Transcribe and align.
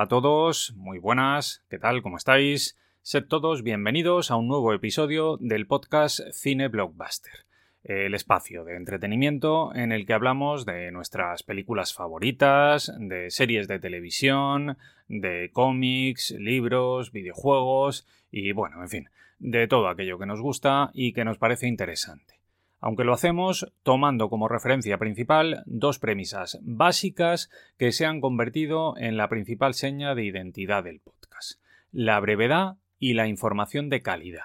Hola 0.00 0.06
a 0.06 0.08
todos, 0.08 0.72
muy 0.78 0.98
buenas, 0.98 1.62
¿qué 1.68 1.78
tal? 1.78 2.00
¿Cómo 2.00 2.16
estáis? 2.16 2.78
Sed 3.02 3.26
todos 3.26 3.62
bienvenidos 3.62 4.30
a 4.30 4.36
un 4.36 4.48
nuevo 4.48 4.72
episodio 4.72 5.36
del 5.36 5.66
podcast 5.66 6.20
Cine 6.32 6.68
Blockbuster, 6.68 7.44
el 7.84 8.14
espacio 8.14 8.64
de 8.64 8.76
entretenimiento 8.76 9.74
en 9.74 9.92
el 9.92 10.06
que 10.06 10.14
hablamos 10.14 10.64
de 10.64 10.90
nuestras 10.90 11.42
películas 11.42 11.92
favoritas, 11.92 12.90
de 12.98 13.30
series 13.30 13.68
de 13.68 13.78
televisión, 13.78 14.78
de 15.08 15.50
cómics, 15.52 16.30
libros, 16.30 17.12
videojuegos 17.12 18.06
y 18.30 18.52
bueno, 18.52 18.80
en 18.80 18.88
fin, 18.88 19.10
de 19.38 19.68
todo 19.68 19.86
aquello 19.86 20.18
que 20.18 20.24
nos 20.24 20.40
gusta 20.40 20.90
y 20.94 21.12
que 21.12 21.26
nos 21.26 21.36
parece 21.36 21.68
interesante 21.68 22.39
aunque 22.80 23.04
lo 23.04 23.12
hacemos 23.12 23.72
tomando 23.82 24.28
como 24.28 24.48
referencia 24.48 24.98
principal 24.98 25.62
dos 25.66 25.98
premisas 25.98 26.58
básicas 26.62 27.50
que 27.78 27.92
se 27.92 28.06
han 28.06 28.20
convertido 28.20 28.96
en 28.96 29.16
la 29.16 29.28
principal 29.28 29.74
seña 29.74 30.14
de 30.14 30.24
identidad 30.24 30.84
del 30.84 31.00
podcast, 31.00 31.60
la 31.92 32.18
brevedad 32.20 32.76
y 32.98 33.14
la 33.14 33.28
información 33.28 33.88
de 33.88 34.02
calidad. 34.02 34.44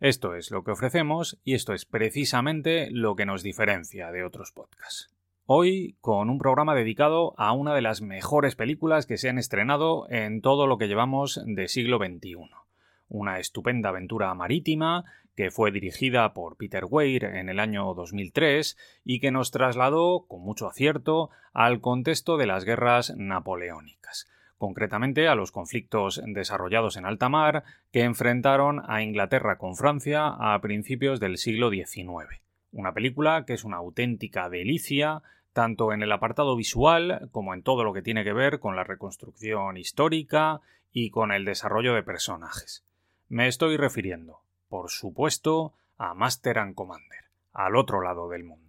Esto 0.00 0.34
es 0.34 0.50
lo 0.50 0.64
que 0.64 0.72
ofrecemos 0.72 1.38
y 1.44 1.54
esto 1.54 1.74
es 1.74 1.84
precisamente 1.84 2.88
lo 2.90 3.14
que 3.14 3.26
nos 3.26 3.42
diferencia 3.42 4.10
de 4.10 4.24
otros 4.24 4.50
podcasts. 4.50 5.10
Hoy 5.46 5.96
con 6.00 6.30
un 6.30 6.38
programa 6.38 6.74
dedicado 6.74 7.34
a 7.36 7.52
una 7.52 7.74
de 7.74 7.82
las 7.82 8.00
mejores 8.00 8.56
películas 8.56 9.06
que 9.06 9.16
se 9.16 9.28
han 9.28 9.38
estrenado 9.38 10.08
en 10.08 10.40
todo 10.40 10.66
lo 10.66 10.78
que 10.78 10.88
llevamos 10.88 11.40
de 11.44 11.68
siglo 11.68 11.98
XXI. 11.98 12.36
Una 13.08 13.38
estupenda 13.38 13.90
aventura 13.90 14.32
marítima 14.34 15.04
que 15.36 15.50
fue 15.50 15.70
dirigida 15.70 16.34
por 16.34 16.56
Peter 16.56 16.84
Weir 16.88 17.24
en 17.24 17.48
el 17.48 17.58
año 17.58 17.94
2003 17.94 18.76
y 19.04 19.20
que 19.20 19.30
nos 19.30 19.50
trasladó, 19.50 20.26
con 20.26 20.42
mucho 20.42 20.66
acierto, 20.66 21.30
al 21.52 21.80
contexto 21.80 22.36
de 22.36 22.46
las 22.46 22.64
guerras 22.64 23.14
napoleónicas, 23.16 24.28
concretamente 24.58 25.28
a 25.28 25.34
los 25.34 25.52
conflictos 25.52 26.22
desarrollados 26.26 26.96
en 26.96 27.06
alta 27.06 27.28
mar 27.28 27.64
que 27.92 28.02
enfrentaron 28.02 28.82
a 28.86 29.02
Inglaterra 29.02 29.58
con 29.58 29.76
Francia 29.76 30.28
a 30.28 30.60
principios 30.60 31.20
del 31.20 31.38
siglo 31.38 31.70
XIX. 31.70 32.42
Una 32.72 32.92
película 32.92 33.44
que 33.46 33.54
es 33.54 33.64
una 33.64 33.78
auténtica 33.78 34.48
delicia, 34.48 35.22
tanto 35.52 35.92
en 35.92 36.02
el 36.02 36.12
apartado 36.12 36.56
visual 36.56 37.28
como 37.30 37.54
en 37.54 37.62
todo 37.62 37.84
lo 37.84 37.92
que 37.92 38.02
tiene 38.02 38.24
que 38.24 38.32
ver 38.32 38.60
con 38.60 38.76
la 38.76 38.84
reconstrucción 38.84 39.76
histórica 39.76 40.60
y 40.92 41.10
con 41.10 41.32
el 41.32 41.44
desarrollo 41.44 41.94
de 41.94 42.02
personajes. 42.02 42.84
Me 43.28 43.48
estoy 43.48 43.76
refiriendo, 43.76 44.41
por 44.72 44.90
supuesto, 44.90 45.74
a 45.98 46.14
Master 46.14 46.58
and 46.58 46.74
Commander, 46.74 47.26
al 47.52 47.76
otro 47.76 48.00
lado 48.00 48.30
del 48.30 48.42
mundo. 48.42 48.61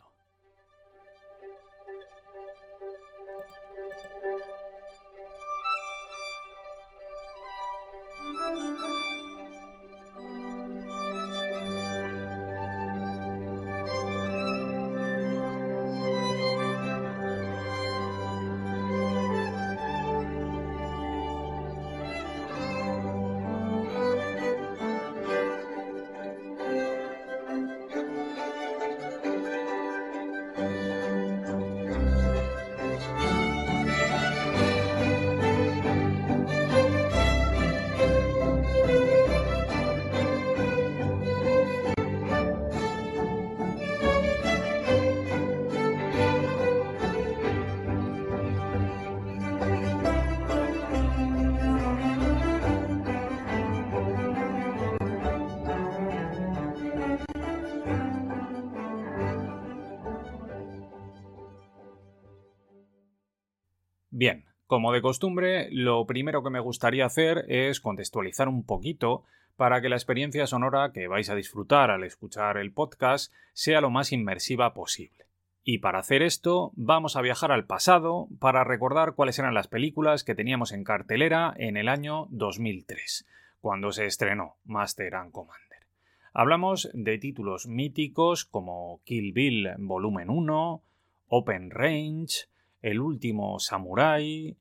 Como 64.73 64.91
de 64.91 65.03
costumbre, 65.03 65.69
lo 65.69 66.03
primero 66.07 66.41
que 66.41 66.49
me 66.49 66.59
gustaría 66.59 67.05
hacer 67.05 67.45
es 67.47 67.79
contextualizar 67.79 68.47
un 68.47 68.65
poquito 68.65 69.23
para 69.55 69.81
que 69.81 69.87
la 69.87 69.97
experiencia 69.97 70.47
sonora 70.47 70.91
que 70.91 71.07
vais 71.07 71.29
a 71.29 71.35
disfrutar 71.35 71.91
al 71.91 72.03
escuchar 72.03 72.57
el 72.57 72.71
podcast 72.71 73.31
sea 73.53 73.81
lo 73.81 73.91
más 73.91 74.11
inmersiva 74.11 74.73
posible. 74.73 75.25
Y 75.63 75.77
para 75.77 75.99
hacer 75.99 76.23
esto, 76.23 76.71
vamos 76.73 77.15
a 77.15 77.21
viajar 77.21 77.51
al 77.51 77.67
pasado 77.67 78.29
para 78.39 78.63
recordar 78.63 79.13
cuáles 79.13 79.37
eran 79.37 79.53
las 79.53 79.67
películas 79.67 80.23
que 80.23 80.33
teníamos 80.33 80.71
en 80.71 80.83
cartelera 80.83 81.53
en 81.55 81.77
el 81.77 81.87
año 81.87 82.25
2003, 82.31 83.27
cuando 83.61 83.91
se 83.91 84.07
estrenó 84.07 84.55
Master 84.65 85.13
and 85.13 85.31
Commander. 85.31 85.85
Hablamos 86.33 86.89
de 86.95 87.19
títulos 87.19 87.67
míticos 87.67 88.43
como 88.43 89.01
Kill 89.03 89.33
Bill 89.33 89.69
Volumen 89.77 90.31
1, 90.31 90.81
Open 91.27 91.69
Range, 91.69 92.47
el 92.81 93.01
último 93.01 93.59
Samurai, 93.59 94.57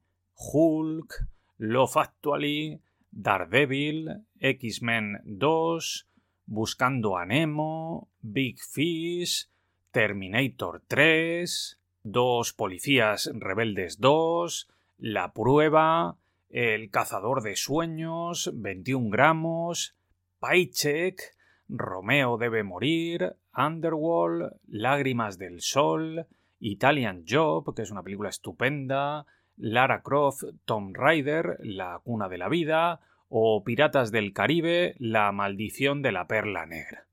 Hulk, 0.52 1.26
Love 1.58 1.96
Actually, 1.96 2.80
Daredevil, 3.10 4.24
X-Men 4.40 5.20
2, 5.24 6.06
Buscando 6.46 7.16
a 7.16 7.24
Nemo, 7.24 8.08
Big 8.20 8.58
Fish, 8.58 9.48
Terminator 9.92 10.82
3, 10.88 11.78
Dos 12.02 12.52
Policías 12.52 13.30
Rebeldes 13.32 14.00
2, 14.00 14.68
La 14.98 15.32
Prueba, 15.32 16.16
El 16.50 16.90
Cazador 16.90 17.42
de 17.42 17.54
Sueños, 17.54 18.50
21 18.54 19.10
gramos, 19.10 19.94
Paycheck, 20.40 21.36
Romeo 21.68 22.38
debe 22.38 22.64
morir, 22.64 23.36
Underworld, 23.56 24.56
Lágrimas 24.66 25.38
del 25.38 25.60
Sol, 25.60 26.26
Italian 26.58 27.24
Job, 27.28 27.74
que 27.74 27.82
es 27.82 27.90
una 27.90 28.02
película 28.02 28.30
estupenda, 28.30 29.26
Lara 29.56 30.02
Croft, 30.02 30.44
Tom 30.64 30.92
Raider, 30.94 31.58
La 31.60 32.00
cuna 32.02 32.28
de 32.28 32.38
la 32.38 32.48
vida, 32.48 33.00
o 33.28 33.62
Piratas 33.64 34.12
del 34.12 34.32
Caribe, 34.32 34.94
La 34.98 35.32
maldición 35.32 36.02
de 36.02 36.12
la 36.12 36.26
perla 36.26 36.66
negra. 36.66 37.06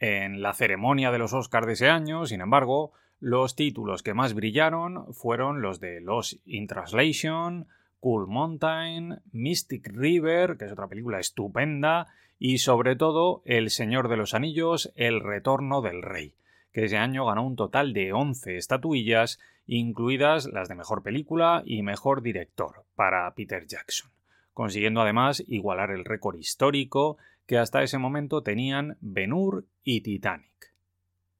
En 0.00 0.42
la 0.42 0.54
ceremonia 0.54 1.10
de 1.10 1.18
los 1.18 1.32
Oscars 1.32 1.66
de 1.66 1.72
ese 1.72 1.88
año, 1.88 2.26
sin 2.26 2.40
embargo, 2.40 2.92
los 3.20 3.56
títulos 3.56 4.04
que 4.04 4.14
más 4.14 4.34
brillaron 4.34 5.12
fueron 5.12 5.60
los 5.60 5.80
de 5.80 6.00
Los 6.00 6.38
in 6.46 6.68
Translation, 6.68 7.66
Cool 7.98 8.28
Mountain, 8.28 9.20
Mystic 9.32 9.88
River, 9.92 10.56
que 10.56 10.66
es 10.66 10.72
otra 10.72 10.86
película 10.86 11.18
estupenda, 11.18 12.06
y 12.38 12.58
sobre 12.58 12.94
todo 12.94 13.42
El 13.44 13.70
Señor 13.70 14.08
de 14.08 14.16
los 14.16 14.34
Anillos, 14.34 14.92
El 14.94 15.20
Retorno 15.20 15.82
del 15.82 16.02
Rey, 16.02 16.34
que 16.72 16.84
ese 16.84 16.96
año 16.96 17.26
ganó 17.26 17.44
un 17.44 17.56
total 17.56 17.92
de 17.92 18.12
11 18.12 18.56
estatuillas, 18.56 19.40
incluidas 19.68 20.46
las 20.46 20.68
de 20.68 20.74
Mejor 20.74 21.02
Película 21.02 21.62
y 21.64 21.82
Mejor 21.82 22.22
Director, 22.22 22.84
para 22.96 23.32
Peter 23.34 23.66
Jackson, 23.66 24.10
consiguiendo 24.54 25.02
además 25.02 25.44
igualar 25.46 25.90
el 25.90 26.04
récord 26.04 26.36
histórico 26.36 27.18
que 27.46 27.58
hasta 27.58 27.82
ese 27.82 27.98
momento 27.98 28.42
tenían 28.42 28.96
Ben 29.00 29.32
Hur 29.32 29.66
y 29.84 30.00
Titanic. 30.00 30.74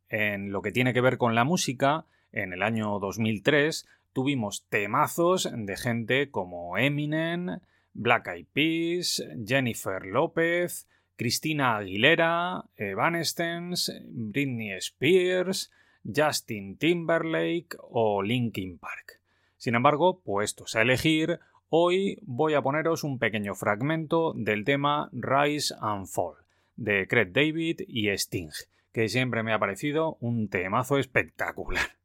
En 0.09 0.53
lo 0.53 0.63
que 0.63 0.73
tiene 0.73 0.93
que 0.93 1.01
ver 1.01 1.19
con 1.19 1.35
la 1.35 1.45
música, 1.45 2.07
en 2.31 2.53
el 2.53 2.63
año 2.63 2.99
2003 2.99 3.87
tuvimos 4.13 4.65
temazos 4.69 5.49
de 5.53 5.77
gente 5.77 6.31
como 6.31 6.79
Eminem, 6.79 7.61
Black 7.95 8.29
Eyed 8.29 8.47
Peas, 8.53 9.25
Jennifer 9.45 10.05
López, 10.05 10.87
Cristina 11.17 11.77
Aguilera, 11.77 12.65
Evanescence, 12.77 13.93
Britney 14.07 14.73
Spears, 14.73 15.73
Justin 16.15 16.77
Timberlake 16.79 17.77
o 17.79 18.23
Linkin 18.23 18.79
Park. 18.79 19.21
Sin 19.57 19.75
embargo, 19.75 20.21
puestos 20.21 20.77
a 20.77 20.83
elegir, 20.83 21.41
hoy 21.69 22.19
voy 22.23 22.55
a 22.55 22.63
poneros 22.63 23.05
un 23.05 23.19
pequeño 23.19 23.55
fragmento 23.55 24.33
del 24.35 24.65
tema 24.65 25.11
Rise 25.13 25.75
and 25.81 26.07
Fall 26.07 26.37
de 26.77 27.07
Craig 27.09 27.33
David 27.33 27.81
y 27.87 28.09
Sting, 28.11 28.51
que 28.93 29.09
siempre 29.09 29.43
me 29.43 29.53
ha 29.53 29.59
parecido 29.59 30.17
un 30.21 30.49
temazo 30.49 30.99
espectacular. 30.99 31.99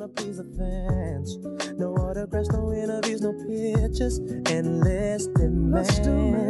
to 0.00 0.08
please 0.08 0.36
the 0.36 0.44
fans. 0.56 1.38
No 1.78 1.94
autographs, 1.96 2.50
no 2.50 2.72
interviews, 2.72 3.20
no 3.20 3.32
pictures, 3.32 4.20
endless 4.46 5.26
demands. 5.34 6.47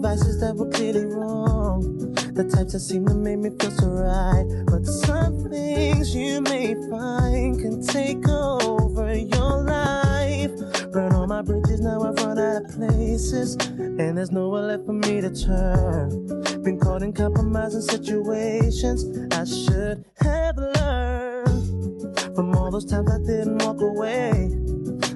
The 0.00 0.36
that 0.40 0.54
were 0.54 0.70
clearly 0.70 1.06
wrong. 1.06 2.14
The 2.34 2.44
types 2.44 2.72
that 2.72 2.80
seem 2.80 3.04
to 3.06 3.14
make 3.14 3.38
me 3.38 3.50
feel 3.58 3.72
so 3.72 3.88
right. 3.88 4.46
But 4.66 4.86
some 4.86 5.50
things 5.50 6.14
you 6.14 6.40
may 6.40 6.74
find 6.88 7.58
can 7.58 7.84
take 7.84 8.28
over 8.28 9.16
your 9.16 9.64
life. 9.64 10.52
Burn 10.92 11.12
all 11.14 11.26
my 11.26 11.42
bridges, 11.42 11.80
now 11.80 12.02
I've 12.02 12.14
run 12.24 12.38
out 12.38 12.62
of 12.62 12.70
places. 12.76 13.56
And 13.76 14.16
there's 14.16 14.30
nowhere 14.30 14.62
left 14.62 14.86
for 14.86 14.92
me 14.92 15.20
to 15.20 15.34
turn. 15.34 16.62
Been 16.62 16.78
caught 16.78 17.02
in 17.02 17.12
compromising 17.12 17.82
situations 17.82 19.04
I 19.34 19.44
should 19.44 20.04
have 20.20 20.56
learned 20.56 22.34
from 22.36 22.54
all 22.54 22.70
those 22.70 22.84
times 22.84 23.10
I 23.10 23.18
didn't 23.18 23.58
walk 23.64 23.80
away 23.80 24.48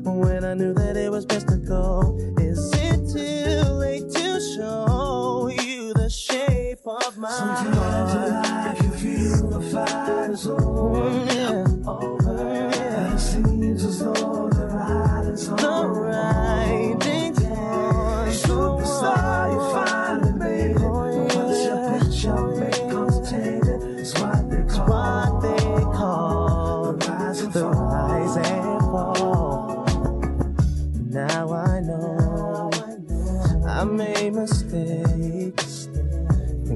when 0.02 0.44
I 0.44 0.54
knew 0.54 0.74
that 0.74 0.96
it 0.96 1.08
was 1.08 1.24
best 1.24 1.46
to 1.48 1.56
go. 1.56 2.18
It 2.40 2.51
of 6.98 7.16
my 7.18 7.30
Sometimes 7.30 8.14
in 8.14 8.20
heart? 8.34 8.44
life 8.44 8.82
you 8.82 8.90
feel 8.90 9.48
the 9.48 9.60
fight 9.70 10.30
is 10.30 10.46
over. 10.46 11.10
Mm, 11.10 11.34
yeah. 11.34 11.64
over. 11.90 12.38
And 12.38 13.14
it 13.14 13.18
seems 13.18 13.84
as 13.84 13.98
though 14.00 14.48
the 14.50 14.66
ride 14.66 15.26
is 15.32 15.48
on. 15.48 15.56
The 15.56 15.62
on 15.64 15.68
the 18.26 18.32
Superstar 18.32 18.76
you 18.76 18.84
wall. 18.84 19.00
finally 19.00 19.41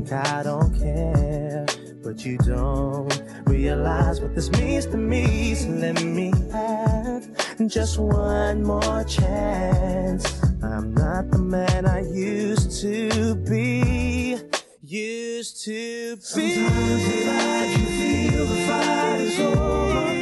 Think 0.06 0.26
I 0.26 0.42
don't 0.44 0.78
care, 0.78 1.66
but 2.04 2.24
you 2.24 2.38
don't 2.38 3.22
realize 3.46 4.20
what 4.20 4.36
this 4.36 4.50
means 4.52 4.86
to 4.86 4.96
me. 4.96 5.54
So 5.56 5.68
let 5.68 6.00
me 6.04 6.32
have 6.52 7.26
just 7.66 7.98
one 7.98 8.62
more 8.62 9.02
chance. 9.02 10.40
I'm 10.62 10.94
not 10.94 11.30
the 11.32 11.38
man 11.38 11.86
I 11.86 12.02
used 12.02 12.80
to 12.82 13.34
be. 13.34 14.38
Used 14.80 15.64
to 15.64 16.16
be. 16.16 16.20
Sometimes 16.20 17.76
you 17.76 17.86
feel 18.30 18.46
the 18.46 18.66
fight 18.66 19.20
is 19.20 19.40
over. 19.40 20.15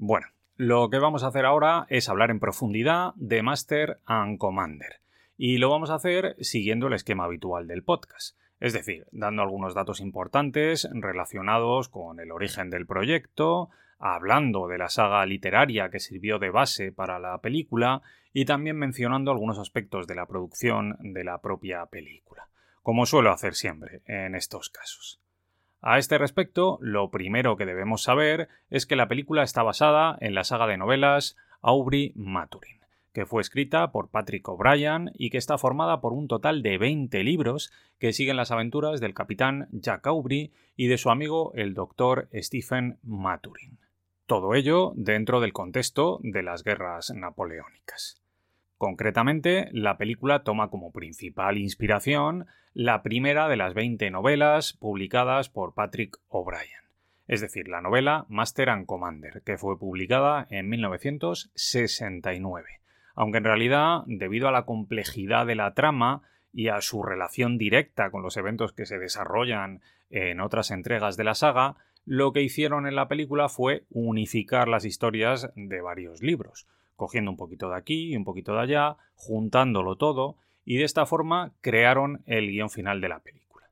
Bueno, 0.00 0.28
lo 0.54 0.90
que 0.90 1.00
vamos 1.00 1.24
a 1.24 1.26
hacer 1.26 1.44
ahora 1.44 1.84
es 1.88 2.08
hablar 2.08 2.30
en 2.30 2.38
profundidad 2.38 3.14
de 3.16 3.42
Master 3.42 3.98
and 4.06 4.38
Commander. 4.38 5.00
Y 5.36 5.58
lo 5.58 5.70
vamos 5.70 5.90
a 5.90 5.96
hacer 5.96 6.36
siguiendo 6.38 6.86
el 6.86 6.92
esquema 6.92 7.24
habitual 7.24 7.66
del 7.66 7.82
podcast. 7.82 8.38
Es 8.60 8.72
decir, 8.72 9.08
dando 9.10 9.42
algunos 9.42 9.74
datos 9.74 9.98
importantes 9.98 10.88
relacionados 10.92 11.88
con 11.88 12.20
el 12.20 12.30
origen 12.30 12.70
del 12.70 12.86
proyecto, 12.86 13.70
hablando 13.98 14.68
de 14.68 14.78
la 14.78 14.88
saga 14.88 15.26
literaria 15.26 15.90
que 15.90 15.98
sirvió 15.98 16.38
de 16.38 16.50
base 16.50 16.92
para 16.92 17.18
la 17.18 17.38
película 17.38 18.00
y 18.32 18.44
también 18.44 18.76
mencionando 18.76 19.32
algunos 19.32 19.58
aspectos 19.58 20.06
de 20.06 20.14
la 20.14 20.26
producción 20.26 20.96
de 21.00 21.24
la 21.24 21.38
propia 21.38 21.86
película, 21.86 22.46
como 22.84 23.04
suelo 23.04 23.32
hacer 23.32 23.56
siempre 23.56 24.02
en 24.06 24.36
estos 24.36 24.70
casos. 24.70 25.20
A 25.80 25.98
este 25.98 26.18
respecto, 26.18 26.78
lo 26.80 27.10
primero 27.10 27.56
que 27.56 27.66
debemos 27.66 28.02
saber 28.02 28.48
es 28.68 28.84
que 28.84 28.96
la 28.96 29.06
película 29.06 29.44
está 29.44 29.62
basada 29.62 30.16
en 30.20 30.34
la 30.34 30.42
saga 30.42 30.66
de 30.66 30.76
novelas 30.76 31.36
Aubrey 31.62 32.12
Maturin, 32.16 32.80
que 33.12 33.26
fue 33.26 33.40
escrita 33.40 33.92
por 33.92 34.10
Patrick 34.10 34.48
O'Brien 34.48 35.12
y 35.14 35.30
que 35.30 35.38
está 35.38 35.56
formada 35.56 36.00
por 36.00 36.12
un 36.12 36.26
total 36.26 36.62
de 36.62 36.78
20 36.78 37.22
libros 37.22 37.72
que 37.98 38.12
siguen 38.12 38.36
las 38.36 38.50
aventuras 38.50 39.00
del 39.00 39.14
capitán 39.14 39.68
Jack 39.70 40.06
Aubrey 40.08 40.52
y 40.76 40.88
de 40.88 40.98
su 40.98 41.10
amigo 41.10 41.52
el 41.54 41.74
doctor 41.74 42.28
Stephen 42.34 42.98
Maturin. 43.04 43.78
Todo 44.26 44.54
ello 44.54 44.92
dentro 44.96 45.40
del 45.40 45.52
contexto 45.52 46.18
de 46.22 46.42
las 46.42 46.64
guerras 46.64 47.12
napoleónicas. 47.14 48.17
Concretamente, 48.78 49.68
la 49.72 49.98
película 49.98 50.44
toma 50.44 50.70
como 50.70 50.92
principal 50.92 51.58
inspiración 51.58 52.46
la 52.74 53.02
primera 53.02 53.48
de 53.48 53.56
las 53.56 53.74
20 53.74 54.08
novelas 54.12 54.72
publicadas 54.72 55.48
por 55.48 55.74
Patrick 55.74 56.16
O'Brien, 56.28 56.84
es 57.26 57.40
decir, 57.40 57.66
la 57.66 57.80
novela 57.80 58.24
Master 58.28 58.70
and 58.70 58.86
Commander, 58.86 59.42
que 59.44 59.58
fue 59.58 59.80
publicada 59.80 60.46
en 60.50 60.68
1969, 60.68 62.68
aunque 63.16 63.38
en 63.38 63.44
realidad, 63.44 64.04
debido 64.06 64.46
a 64.46 64.52
la 64.52 64.64
complejidad 64.64 65.44
de 65.44 65.56
la 65.56 65.74
trama 65.74 66.22
y 66.52 66.68
a 66.68 66.80
su 66.80 67.02
relación 67.02 67.58
directa 67.58 68.12
con 68.12 68.22
los 68.22 68.36
eventos 68.36 68.72
que 68.72 68.86
se 68.86 69.00
desarrollan 69.00 69.80
en 70.08 70.40
otras 70.40 70.70
entregas 70.70 71.16
de 71.16 71.24
la 71.24 71.34
saga, 71.34 71.74
lo 72.04 72.32
que 72.32 72.42
hicieron 72.42 72.86
en 72.86 72.94
la 72.94 73.08
película 73.08 73.48
fue 73.48 73.86
unificar 73.90 74.68
las 74.68 74.84
historias 74.84 75.50
de 75.56 75.80
varios 75.80 76.22
libros, 76.22 76.68
cogiendo 76.98 77.30
un 77.30 77.36
poquito 77.36 77.70
de 77.70 77.76
aquí 77.76 78.12
y 78.12 78.16
un 78.16 78.24
poquito 78.24 78.52
de 78.54 78.60
allá, 78.60 78.96
juntándolo 79.14 79.96
todo, 79.96 80.36
y 80.64 80.76
de 80.76 80.84
esta 80.84 81.06
forma 81.06 81.52
crearon 81.60 82.22
el 82.26 82.50
guion 82.50 82.68
final 82.68 83.00
de 83.00 83.08
la 83.08 83.20
película. 83.20 83.70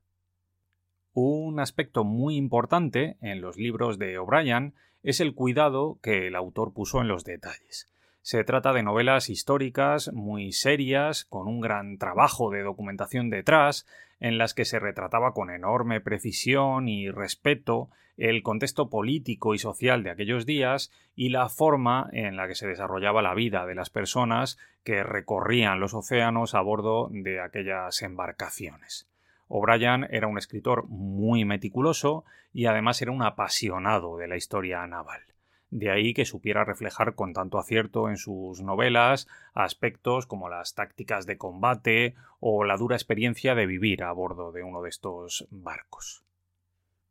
Un 1.12 1.58
aspecto 1.58 2.04
muy 2.04 2.36
importante 2.36 3.16
en 3.20 3.40
los 3.40 3.56
libros 3.56 3.98
de 3.98 4.16
O'Brien 4.16 4.74
es 5.02 5.20
el 5.20 5.34
cuidado 5.34 5.98
que 6.02 6.28
el 6.28 6.36
autor 6.36 6.72
puso 6.72 7.00
en 7.00 7.08
los 7.08 7.24
detalles. 7.24 7.88
Se 8.26 8.42
trata 8.42 8.72
de 8.72 8.82
novelas 8.82 9.30
históricas 9.30 10.10
muy 10.12 10.50
serias, 10.50 11.26
con 11.26 11.46
un 11.46 11.60
gran 11.60 11.96
trabajo 11.96 12.50
de 12.50 12.62
documentación 12.62 13.30
detrás, 13.30 13.86
en 14.18 14.36
las 14.36 14.52
que 14.52 14.64
se 14.64 14.80
retrataba 14.80 15.32
con 15.32 15.48
enorme 15.48 16.00
precisión 16.00 16.88
y 16.88 17.08
respeto 17.08 17.88
el 18.16 18.42
contexto 18.42 18.90
político 18.90 19.54
y 19.54 19.58
social 19.58 20.02
de 20.02 20.10
aquellos 20.10 20.44
días 20.44 20.90
y 21.14 21.28
la 21.28 21.48
forma 21.48 22.08
en 22.10 22.36
la 22.36 22.48
que 22.48 22.56
se 22.56 22.66
desarrollaba 22.66 23.22
la 23.22 23.32
vida 23.32 23.64
de 23.64 23.76
las 23.76 23.90
personas 23.90 24.58
que 24.82 25.04
recorrían 25.04 25.78
los 25.78 25.94
océanos 25.94 26.56
a 26.56 26.62
bordo 26.62 27.08
de 27.12 27.40
aquellas 27.40 28.02
embarcaciones. 28.02 29.08
O'Brien 29.46 30.04
era 30.10 30.26
un 30.26 30.36
escritor 30.36 30.88
muy 30.88 31.44
meticuloso 31.44 32.24
y 32.52 32.66
además 32.66 33.00
era 33.00 33.12
un 33.12 33.22
apasionado 33.22 34.16
de 34.16 34.26
la 34.26 34.36
historia 34.36 34.84
naval. 34.88 35.35
De 35.76 35.90
ahí 35.90 36.14
que 36.14 36.24
supiera 36.24 36.64
reflejar 36.64 37.14
con 37.14 37.34
tanto 37.34 37.58
acierto 37.58 38.08
en 38.08 38.16
sus 38.16 38.62
novelas 38.62 39.28
aspectos 39.52 40.24
como 40.24 40.48
las 40.48 40.74
tácticas 40.74 41.26
de 41.26 41.36
combate 41.36 42.14
o 42.40 42.64
la 42.64 42.78
dura 42.78 42.96
experiencia 42.96 43.54
de 43.54 43.66
vivir 43.66 44.02
a 44.02 44.10
bordo 44.12 44.52
de 44.52 44.62
uno 44.62 44.80
de 44.80 44.88
estos 44.88 45.46
barcos. 45.50 46.24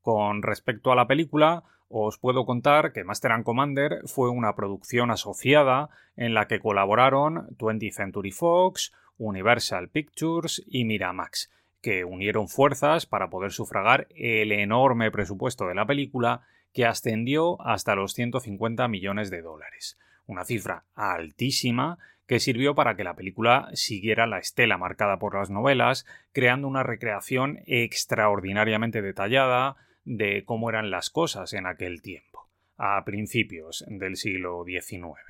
Con 0.01 0.41
respecto 0.41 0.91
a 0.91 0.95
la 0.95 1.05
película, 1.05 1.63
os 1.89 2.17
puedo 2.17 2.43
contar 2.47 2.91
que 2.91 3.03
Master 3.03 3.33
and 3.33 3.43
Commander 3.43 4.01
fue 4.05 4.31
una 4.31 4.55
producción 4.55 5.11
asociada 5.11 5.89
en 6.15 6.33
la 6.33 6.47
que 6.47 6.59
colaboraron 6.59 7.55
20th 7.57 7.93
Century 7.93 8.31
Fox, 8.31 8.91
Universal 9.19 9.89
Pictures 9.89 10.63
y 10.65 10.85
Miramax, 10.85 11.51
que 11.83 12.03
unieron 12.03 12.47
fuerzas 12.47 13.05
para 13.05 13.29
poder 13.29 13.51
sufragar 13.51 14.07
el 14.15 14.51
enorme 14.51 15.11
presupuesto 15.11 15.67
de 15.67 15.75
la 15.75 15.85
película 15.85 16.41
que 16.75 16.85
ascendió 16.85 17.59
hasta 17.65 17.95
los 17.95 18.13
150 18.13 18.87
millones 18.89 19.31
de 19.31 19.41
dólares. 19.41 19.97
una 20.27 20.43
cifra 20.43 20.85
altísima 20.95 21.99
que 22.27 22.39
sirvió 22.39 22.73
para 22.73 22.95
que 22.95 23.03
la 23.03 23.15
película 23.15 23.69
siguiera 23.73 24.25
la 24.25 24.39
estela 24.39 24.77
marcada 24.77 25.19
por 25.19 25.35
las 25.35 25.51
novelas, 25.51 26.05
creando 26.33 26.67
una 26.67 26.81
recreación 26.81 27.59
extraordinariamente 27.67 29.03
detallada 29.03 29.75
de 30.03 30.43
cómo 30.43 30.69
eran 30.69 30.89
las 30.89 31.11
cosas 31.11 31.53
en 31.53 31.67
aquel 31.67 32.01
tiempo, 32.01 32.49
a 32.75 33.05
principios 33.05 33.85
del 33.87 34.15
siglo 34.17 34.65
XIX. 34.65 35.21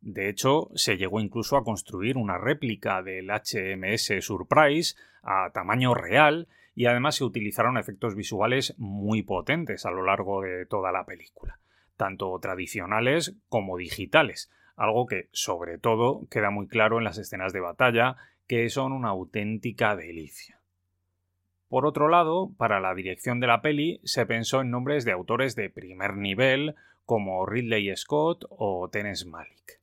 De 0.00 0.28
hecho, 0.28 0.70
se 0.74 0.96
llegó 0.96 1.20
incluso 1.20 1.56
a 1.56 1.64
construir 1.64 2.16
una 2.16 2.38
réplica 2.38 3.02
del 3.02 3.28
HMS 3.28 4.24
Surprise 4.24 4.94
a 5.22 5.50
tamaño 5.52 5.94
real 5.94 6.46
y 6.78 6.86
además 6.86 7.16
se 7.16 7.24
utilizaron 7.24 7.76
efectos 7.76 8.14
visuales 8.14 8.72
muy 8.78 9.24
potentes 9.24 9.84
a 9.84 9.90
lo 9.90 10.04
largo 10.04 10.42
de 10.42 10.64
toda 10.64 10.92
la 10.92 11.04
película, 11.04 11.58
tanto 11.96 12.38
tradicionales 12.38 13.34
como 13.48 13.76
digitales, 13.76 14.48
algo 14.76 15.08
que 15.08 15.28
sobre 15.32 15.78
todo 15.78 16.28
queda 16.30 16.50
muy 16.50 16.68
claro 16.68 16.98
en 16.98 17.04
las 17.04 17.18
escenas 17.18 17.52
de 17.52 17.58
batalla, 17.58 18.16
que 18.46 18.68
son 18.70 18.92
una 18.92 19.08
auténtica 19.08 19.96
delicia. 19.96 20.60
Por 21.68 21.84
otro 21.84 22.06
lado, 22.06 22.52
para 22.56 22.78
la 22.78 22.94
dirección 22.94 23.40
de 23.40 23.48
la 23.48 23.60
peli 23.60 24.00
se 24.04 24.24
pensó 24.24 24.60
en 24.60 24.70
nombres 24.70 25.04
de 25.04 25.10
autores 25.10 25.56
de 25.56 25.70
primer 25.70 26.16
nivel 26.16 26.76
como 27.04 27.44
Ridley 27.44 27.92
Scott 27.96 28.44
o 28.50 28.88
Terence 28.88 29.26
Malick. 29.26 29.80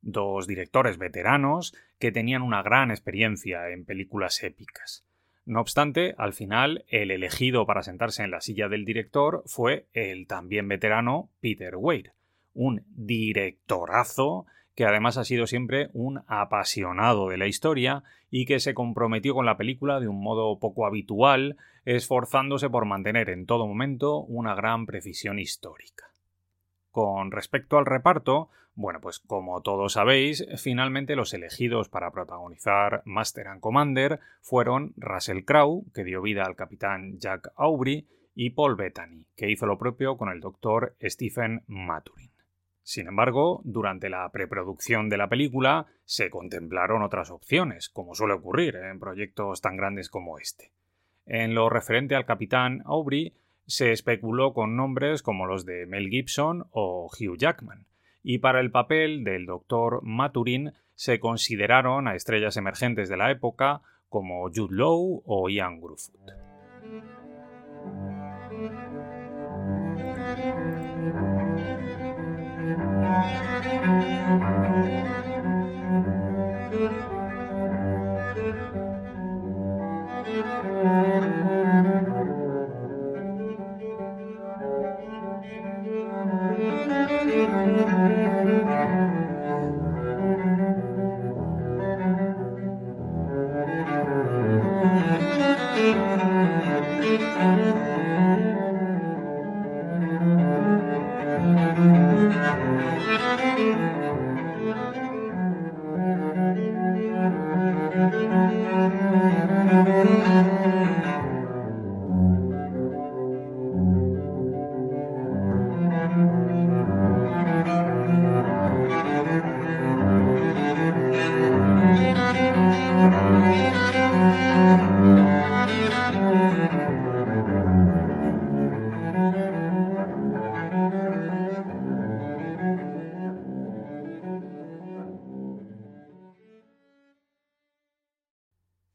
Dos 0.00 0.46
directores 0.46 0.96
veteranos 0.96 1.74
que 1.98 2.12
tenían 2.12 2.42
una 2.42 2.62
gran 2.62 2.92
experiencia 2.92 3.68
en 3.70 3.84
películas 3.84 4.44
épicas. 4.44 5.05
No 5.46 5.60
obstante, 5.60 6.16
al 6.18 6.32
final, 6.32 6.84
el 6.88 7.12
elegido 7.12 7.66
para 7.66 7.84
sentarse 7.84 8.24
en 8.24 8.32
la 8.32 8.40
silla 8.40 8.68
del 8.68 8.84
director 8.84 9.44
fue 9.46 9.86
el 9.92 10.26
también 10.26 10.66
veterano 10.66 11.30
Peter 11.40 11.76
Weir, 11.76 12.12
un 12.52 12.82
directorazo 12.88 14.46
que 14.74 14.84
además 14.84 15.16
ha 15.16 15.24
sido 15.24 15.46
siempre 15.46 15.88
un 15.92 16.22
apasionado 16.26 17.28
de 17.28 17.38
la 17.38 17.46
historia 17.46 18.02
y 18.28 18.44
que 18.44 18.58
se 18.58 18.74
comprometió 18.74 19.34
con 19.34 19.46
la 19.46 19.56
película 19.56 20.00
de 20.00 20.08
un 20.08 20.20
modo 20.20 20.58
poco 20.58 20.84
habitual, 20.84 21.56
esforzándose 21.84 22.68
por 22.68 22.84
mantener 22.84 23.30
en 23.30 23.46
todo 23.46 23.68
momento 23.68 24.18
una 24.22 24.56
gran 24.56 24.84
precisión 24.84 25.38
histórica. 25.38 26.06
Con 26.96 27.30
respecto 27.30 27.76
al 27.76 27.84
reparto, 27.84 28.48
bueno, 28.74 29.02
pues 29.02 29.18
como 29.18 29.60
todos 29.60 29.92
sabéis, 29.92 30.46
finalmente 30.56 31.14
los 31.14 31.34
elegidos 31.34 31.90
para 31.90 32.10
protagonizar 32.10 33.02
Master 33.04 33.48
and 33.48 33.60
Commander 33.60 34.18
fueron 34.40 34.94
Russell 34.96 35.44
Crowe, 35.44 35.84
que 35.92 36.04
dio 36.04 36.22
vida 36.22 36.44
al 36.44 36.56
capitán 36.56 37.18
Jack 37.18 37.52
Aubrey, 37.56 38.06
y 38.34 38.48
Paul 38.48 38.76
Bettany, 38.76 39.26
que 39.36 39.50
hizo 39.50 39.66
lo 39.66 39.76
propio 39.76 40.16
con 40.16 40.30
el 40.30 40.40
doctor 40.40 40.96
Stephen 41.02 41.64
Maturin. 41.66 42.30
Sin 42.82 43.08
embargo, 43.08 43.60
durante 43.64 44.08
la 44.08 44.26
preproducción 44.32 45.10
de 45.10 45.18
la 45.18 45.28
película 45.28 45.88
se 46.06 46.30
contemplaron 46.30 47.02
otras 47.02 47.30
opciones, 47.30 47.90
como 47.90 48.14
suele 48.14 48.32
ocurrir 48.32 48.74
en 48.74 48.98
proyectos 48.98 49.60
tan 49.60 49.76
grandes 49.76 50.08
como 50.08 50.38
este. 50.38 50.72
En 51.26 51.54
lo 51.54 51.68
referente 51.68 52.14
al 52.14 52.24
capitán 52.24 52.80
Aubrey, 52.86 53.34
se 53.66 53.92
especuló 53.92 54.52
con 54.52 54.76
nombres 54.76 55.22
como 55.22 55.46
los 55.46 55.64
de 55.64 55.86
Mel 55.86 56.08
Gibson 56.08 56.66
o 56.70 57.06
Hugh 57.06 57.36
Jackman, 57.36 57.86
y 58.22 58.38
para 58.38 58.60
el 58.60 58.70
papel 58.70 59.24
del 59.24 59.46
doctor 59.46 60.00
Maturin 60.02 60.72
se 60.94 61.20
consideraron 61.20 62.08
a 62.08 62.14
estrellas 62.14 62.56
emergentes 62.56 63.08
de 63.08 63.16
la 63.16 63.30
época 63.30 63.82
como 64.08 64.48
Jude 64.48 64.74
Law 64.76 65.22
o 65.24 65.48
Ian 65.48 65.80
Gruffudd. 65.80 66.30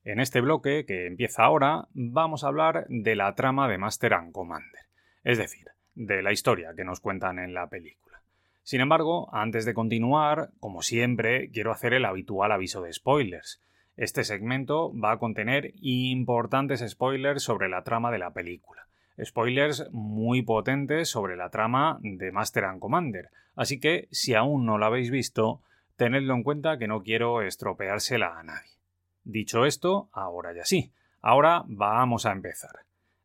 En 0.03 0.19
este 0.19 0.41
bloque, 0.41 0.85
que 0.85 1.05
empieza 1.05 1.43
ahora, 1.43 1.87
vamos 1.93 2.43
a 2.43 2.47
hablar 2.47 2.87
de 2.89 3.15
la 3.15 3.35
trama 3.35 3.67
de 3.67 3.77
Master 3.77 4.15
and 4.15 4.31
Commander, 4.31 4.87
es 5.23 5.37
decir, 5.37 5.67
de 5.93 6.23
la 6.23 6.31
historia 6.31 6.73
que 6.75 6.83
nos 6.83 6.99
cuentan 6.99 7.37
en 7.37 7.53
la 7.53 7.67
película. 7.67 8.23
Sin 8.63 8.81
embargo, 8.81 9.29
antes 9.31 9.63
de 9.63 9.75
continuar, 9.75 10.49
como 10.59 10.81
siempre, 10.81 11.51
quiero 11.51 11.71
hacer 11.71 11.93
el 11.93 12.05
habitual 12.05 12.51
aviso 12.51 12.81
de 12.81 12.91
spoilers. 12.91 13.61
Este 13.95 14.23
segmento 14.23 14.91
va 14.97 15.11
a 15.11 15.19
contener 15.19 15.71
importantes 15.81 16.83
spoilers 16.89 17.43
sobre 17.43 17.69
la 17.69 17.83
trama 17.83 18.11
de 18.11 18.17
la 18.17 18.33
película. 18.33 18.87
Spoilers 19.23 19.87
muy 19.91 20.41
potentes 20.41 21.09
sobre 21.09 21.37
la 21.37 21.51
trama 21.51 21.99
de 22.01 22.31
Master 22.31 22.65
and 22.65 22.79
Commander. 22.79 23.29
Así 23.55 23.79
que, 23.79 24.07
si 24.09 24.33
aún 24.33 24.65
no 24.65 24.79
la 24.79 24.87
habéis 24.87 25.11
visto, 25.11 25.61
tenedlo 25.95 26.33
en 26.33 26.41
cuenta 26.41 26.79
que 26.79 26.87
no 26.87 27.03
quiero 27.03 27.43
estropeársela 27.43 28.39
a 28.39 28.43
nadie. 28.43 28.80
Dicho 29.23 29.65
esto, 29.65 30.09
ahora 30.11 30.53
ya 30.53 30.65
sí. 30.65 30.91
Ahora 31.21 31.63
vamos 31.67 32.25
a 32.25 32.31
empezar. 32.31 32.71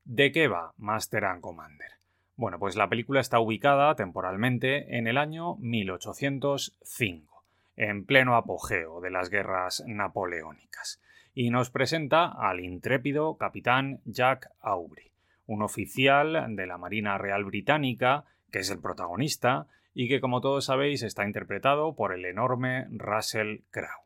¿De 0.05 0.31
qué 0.31 0.49
va 0.49 0.73
Master 0.77 1.25
and 1.25 1.41
Commander? 1.41 1.97
Bueno, 2.37 2.59
pues 2.59 2.77
la 2.77 2.89
película 2.89 3.21
está 3.21 3.41
ubicada 3.41 3.95
temporalmente 3.95 4.99
en 4.99 5.07
el 5.07 5.17
año 5.17 5.57
1805, 5.57 7.45
en 7.77 8.05
pleno 8.05 8.37
apogeo 8.37 9.01
de 9.01 9.11
las 9.11 9.31
guerras 9.31 9.83
napoleónicas, 9.87 11.01
y 11.35 11.49
nos 11.49 11.71
presenta 11.71 12.27
al 12.27 12.61
intrépido 12.61 13.39
capitán 13.39 14.01
Jack 14.05 14.51
Aubrey, 14.61 15.11
un 15.47 15.63
oficial 15.63 16.55
de 16.55 16.67
la 16.67 16.77
Marina 16.77 17.17
Real 17.17 17.45
Británica, 17.45 18.25
que 18.53 18.59
es 18.59 18.71
el 18.71 18.81
protagonista, 18.81 19.67
y 19.95 20.09
que 20.09 20.21
como 20.21 20.43
todos 20.43 20.67
sabéis 20.67 21.03
está 21.03 21.25
interpretado 21.25 21.97
por 21.97 22.13
el 22.13 22.27
enorme 22.27 22.87
Russell 22.91 23.61
Crowe. 23.71 24.06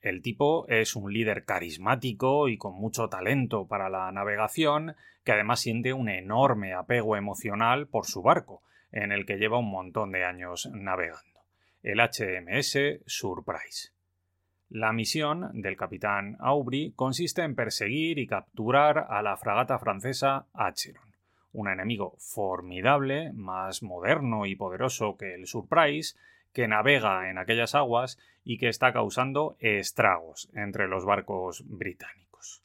El 0.00 0.22
tipo 0.22 0.66
es 0.68 0.94
un 0.94 1.12
líder 1.12 1.44
carismático 1.44 2.48
y 2.48 2.58
con 2.58 2.74
mucho 2.74 3.08
talento 3.08 3.66
para 3.66 3.88
la 3.88 4.10
navegación, 4.12 4.94
que 5.24 5.32
además 5.32 5.60
siente 5.60 5.92
un 5.92 6.08
enorme 6.08 6.74
apego 6.74 7.16
emocional 7.16 7.88
por 7.88 8.06
su 8.06 8.22
barco, 8.22 8.62
en 8.92 9.12
el 9.12 9.26
que 9.26 9.36
lleva 9.36 9.58
un 9.58 9.70
montón 9.70 10.12
de 10.12 10.24
años 10.24 10.70
navegando, 10.72 11.40
el 11.82 11.98
HMS 12.00 13.00
Surprise. 13.06 13.90
La 14.68 14.92
misión 14.92 15.50
del 15.60 15.76
capitán 15.76 16.36
Aubrey 16.40 16.92
consiste 16.96 17.42
en 17.42 17.54
perseguir 17.54 18.18
y 18.18 18.26
capturar 18.26 19.06
a 19.10 19.22
la 19.22 19.36
fragata 19.36 19.78
francesa 19.78 20.46
Acheron, 20.54 21.14
un 21.52 21.68
enemigo 21.68 22.16
formidable, 22.18 23.32
más 23.32 23.82
moderno 23.82 24.44
y 24.44 24.56
poderoso 24.56 25.16
que 25.16 25.34
el 25.34 25.46
Surprise, 25.46 26.16
que 26.56 26.68
navega 26.68 27.28
en 27.28 27.36
aquellas 27.36 27.74
aguas 27.74 28.18
y 28.42 28.56
que 28.56 28.68
está 28.68 28.90
causando 28.94 29.58
estragos 29.60 30.48
entre 30.54 30.88
los 30.88 31.04
barcos 31.04 31.62
británicos. 31.66 32.62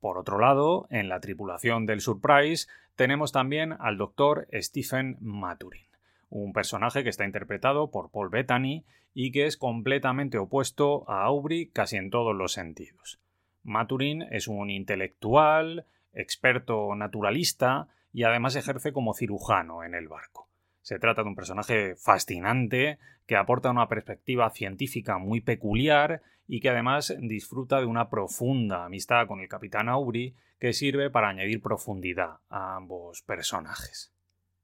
Por 0.00 0.16
otro 0.16 0.38
lado, 0.38 0.86
en 0.88 1.10
la 1.10 1.20
tripulación 1.20 1.84
del 1.84 2.00
Surprise 2.00 2.68
tenemos 2.96 3.30
también 3.30 3.74
al 3.80 3.98
doctor 3.98 4.48
Stephen 4.54 5.18
Maturin, 5.20 5.88
un 6.30 6.54
personaje 6.54 7.02
que 7.04 7.10
está 7.10 7.26
interpretado 7.26 7.90
por 7.90 8.10
Paul 8.10 8.30
Bettany 8.30 8.86
y 9.12 9.30
que 9.30 9.44
es 9.44 9.58
completamente 9.58 10.38
opuesto 10.38 11.04
a 11.06 11.24
Aubrey 11.24 11.66
casi 11.66 11.98
en 11.98 12.08
todos 12.08 12.34
los 12.34 12.52
sentidos. 12.52 13.20
Maturin 13.62 14.22
es 14.30 14.48
un 14.48 14.70
intelectual, 14.70 15.84
experto 16.14 16.94
naturalista 16.94 17.88
y 18.10 18.22
además 18.22 18.56
ejerce 18.56 18.94
como 18.94 19.12
cirujano 19.12 19.84
en 19.84 19.94
el 19.94 20.08
barco 20.08 20.47
Se 20.88 20.98
trata 20.98 21.22
de 21.22 21.28
un 21.28 21.34
personaje 21.34 21.96
fascinante 21.96 22.98
que 23.26 23.36
aporta 23.36 23.70
una 23.70 23.88
perspectiva 23.88 24.48
científica 24.48 25.18
muy 25.18 25.42
peculiar 25.42 26.22
y 26.46 26.60
que 26.60 26.70
además 26.70 27.14
disfruta 27.20 27.78
de 27.78 27.84
una 27.84 28.08
profunda 28.08 28.86
amistad 28.86 29.26
con 29.26 29.40
el 29.40 29.48
capitán 29.48 29.90
Aubrey 29.90 30.34
que 30.58 30.72
sirve 30.72 31.10
para 31.10 31.28
añadir 31.28 31.60
profundidad 31.60 32.38
a 32.48 32.76
ambos 32.76 33.20
personajes. 33.20 34.14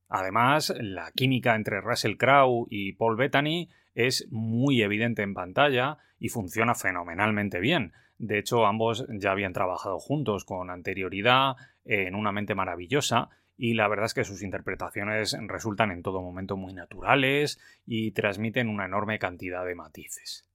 Además, 0.08 0.72
la 0.80 1.12
química 1.12 1.56
entre 1.56 1.82
Russell 1.82 2.16
Crowe 2.16 2.68
y 2.70 2.94
Paul 2.94 3.16
Bettany 3.16 3.68
es 3.94 4.26
muy 4.30 4.80
evidente 4.80 5.20
en 5.20 5.34
pantalla 5.34 5.98
y 6.18 6.30
funciona 6.30 6.74
fenomenalmente 6.74 7.60
bien. 7.60 7.92
De 8.16 8.38
hecho, 8.38 8.64
ambos 8.64 9.06
ya 9.10 9.32
habían 9.32 9.52
trabajado 9.52 9.98
juntos 9.98 10.46
con 10.46 10.70
anterioridad 10.70 11.56
en 11.84 12.14
Una 12.14 12.32
mente 12.32 12.54
maravillosa 12.54 13.28
y 13.56 13.74
la 13.74 13.88
verdad 13.88 14.06
es 14.06 14.14
que 14.14 14.24
sus 14.24 14.42
interpretaciones 14.42 15.36
resultan 15.46 15.90
en 15.90 16.02
todo 16.02 16.22
momento 16.22 16.56
muy 16.56 16.72
naturales 16.72 17.60
y 17.86 18.10
transmiten 18.12 18.68
una 18.68 18.86
enorme 18.86 19.18
cantidad 19.18 19.64
de 19.64 19.74
matices. 19.74 20.48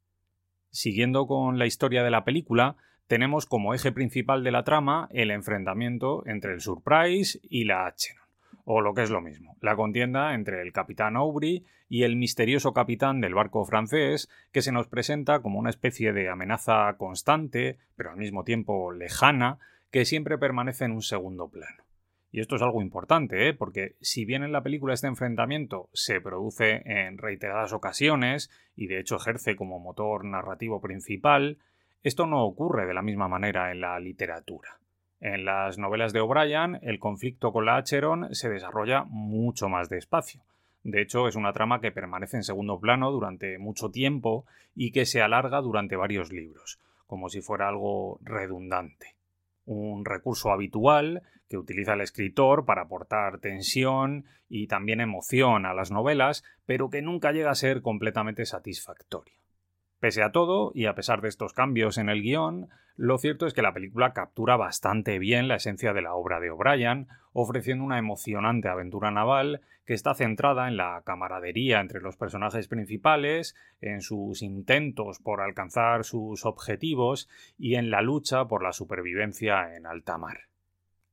Siguiendo 0.69 1.25
con 1.25 1.57
la 1.57 1.65
historia 1.65 2.03
de 2.03 2.11
la 2.11 2.25
película, 2.25 2.75
tenemos 3.07 3.45
como 3.45 3.73
eje 3.73 3.91
principal 3.91 4.43
de 4.43 4.51
la 4.51 4.63
trama 4.63 5.07
el 5.11 5.31
enfrentamiento 5.31 6.23
entre 6.27 6.53
el 6.53 6.61
Surprise 6.61 7.39
y 7.41 7.63
la 7.63 7.87
Acheron, 7.87 8.23
o 8.65 8.81
lo 8.81 8.93
que 8.93 9.01
es 9.01 9.09
lo 9.09 9.21
mismo, 9.21 9.55
la 9.61 9.75
contienda 9.75 10.35
entre 10.35 10.61
el 10.61 10.71
capitán 10.71 11.15
Aubrey 11.15 11.65
y 11.87 12.03
el 12.03 12.17
misterioso 12.17 12.71
capitán 12.71 13.19
del 13.19 13.33
barco 13.33 13.65
francés 13.65 14.29
que 14.51 14.61
se 14.61 14.71
nos 14.71 14.87
presenta 14.87 15.41
como 15.41 15.57
una 15.57 15.71
especie 15.71 16.13
de 16.13 16.29
amenaza 16.29 16.95
constante, 16.97 17.79
pero 17.95 18.11
al 18.11 18.17
mismo 18.17 18.43
tiempo 18.43 18.91
lejana, 18.91 19.57
que 19.89 20.05
siempre 20.05 20.37
permanece 20.37 20.85
en 20.85 20.91
un 20.91 21.01
segundo 21.01 21.49
plano. 21.49 21.88
Y 22.31 22.41
esto 22.41 22.55
es 22.55 22.61
algo 22.61 22.81
importante, 22.81 23.49
¿eh? 23.49 23.53
porque 23.55 23.95
si 24.01 24.23
bien 24.23 24.43
en 24.43 24.51
la 24.51 24.61
película 24.61 24.93
este 24.93 25.07
enfrentamiento 25.07 25.89
se 25.93 26.21
produce 26.21 26.83
en 26.85 27.17
reiteradas 27.17 27.73
ocasiones 27.73 28.51
y 28.75 28.87
de 28.87 28.99
hecho 28.99 29.15
ejerce 29.15 29.55
como 29.55 29.79
motor 29.79 30.25
narrativo 30.25 30.79
principal, 30.79 31.57
esto 32.03 32.27
no 32.27 32.45
ocurre 32.45 32.85
de 32.85 32.93
la 32.93 33.01
misma 33.01 33.27
manera 33.27 33.71
en 33.71 33.81
la 33.81 33.99
literatura. 33.99 34.77
En 35.19 35.43
las 35.43 35.79
novelas 35.79 36.13
de 36.13 36.21
O'Brien, 36.21 36.79
el 36.83 36.99
conflicto 36.99 37.51
con 37.51 37.65
la 37.65 37.77
Acheron 37.77 38.33
se 38.33 38.47
desarrolla 38.47 39.05
mucho 39.05 39.67
más 39.67 39.89
despacio. 39.89 40.43
De 40.83 41.01
hecho, 41.01 41.27
es 41.27 41.35
una 41.35 41.51
trama 41.51 41.81
que 41.81 41.91
permanece 41.91 42.37
en 42.37 42.43
segundo 42.43 42.79
plano 42.79 43.11
durante 43.11 43.57
mucho 43.57 43.89
tiempo 43.89 44.45
y 44.75 44.91
que 44.91 45.05
se 45.05 45.21
alarga 45.21 45.59
durante 45.61 45.97
varios 45.97 46.31
libros, 46.31 46.79
como 47.05 47.27
si 47.27 47.41
fuera 47.41 47.67
algo 47.67 48.19
redundante 48.21 49.18
un 49.69 50.03
recurso 50.03 50.51
habitual 50.51 51.21
que 51.47 51.57
utiliza 51.57 51.93
el 51.93 52.01
escritor 52.01 52.65
para 52.65 52.83
aportar 52.83 53.39
tensión 53.39 54.25
y 54.47 54.67
también 54.67 54.99
emoción 54.99 55.65
a 55.65 55.73
las 55.73 55.91
novelas, 55.91 56.43
pero 56.65 56.89
que 56.89 57.01
nunca 57.01 57.31
llega 57.31 57.51
a 57.51 57.55
ser 57.55 57.81
completamente 57.81 58.45
satisfactorio. 58.45 59.38
Pese 59.99 60.23
a 60.23 60.31
todo, 60.31 60.71
y 60.73 60.85
a 60.85 60.95
pesar 60.95 61.21
de 61.21 61.27
estos 61.27 61.53
cambios 61.53 61.97
en 61.97 62.07
el 62.07 62.21
guion, 62.21 62.69
lo 62.95 63.17
cierto 63.17 63.45
es 63.45 63.53
que 63.53 63.61
la 63.61 63.73
película 63.73 64.13
captura 64.13 64.55
bastante 64.55 65.19
bien 65.19 65.47
la 65.47 65.55
esencia 65.55 65.91
de 65.91 66.01
la 66.01 66.13
obra 66.13 66.39
de 66.39 66.51
O'Brien, 66.51 67.07
ofreciendo 67.33 67.83
una 67.83 67.97
emocionante 67.97 68.69
aventura 68.69 69.11
naval 69.11 69.61
que 69.85 69.93
está 69.93 70.13
centrada 70.13 70.67
en 70.69 70.77
la 70.77 71.01
camaradería 71.05 71.81
entre 71.81 71.99
los 71.99 72.15
personajes 72.15 72.67
principales, 72.67 73.55
en 73.81 74.01
sus 74.01 74.41
intentos 74.41 75.19
por 75.19 75.41
alcanzar 75.41 76.05
sus 76.05 76.45
objetivos 76.45 77.27
y 77.57 77.75
en 77.75 77.89
la 77.89 78.01
lucha 78.01 78.45
por 78.45 78.63
la 78.63 78.71
supervivencia 78.71 79.75
en 79.75 79.85
alta 79.85 80.17
mar. 80.17 80.41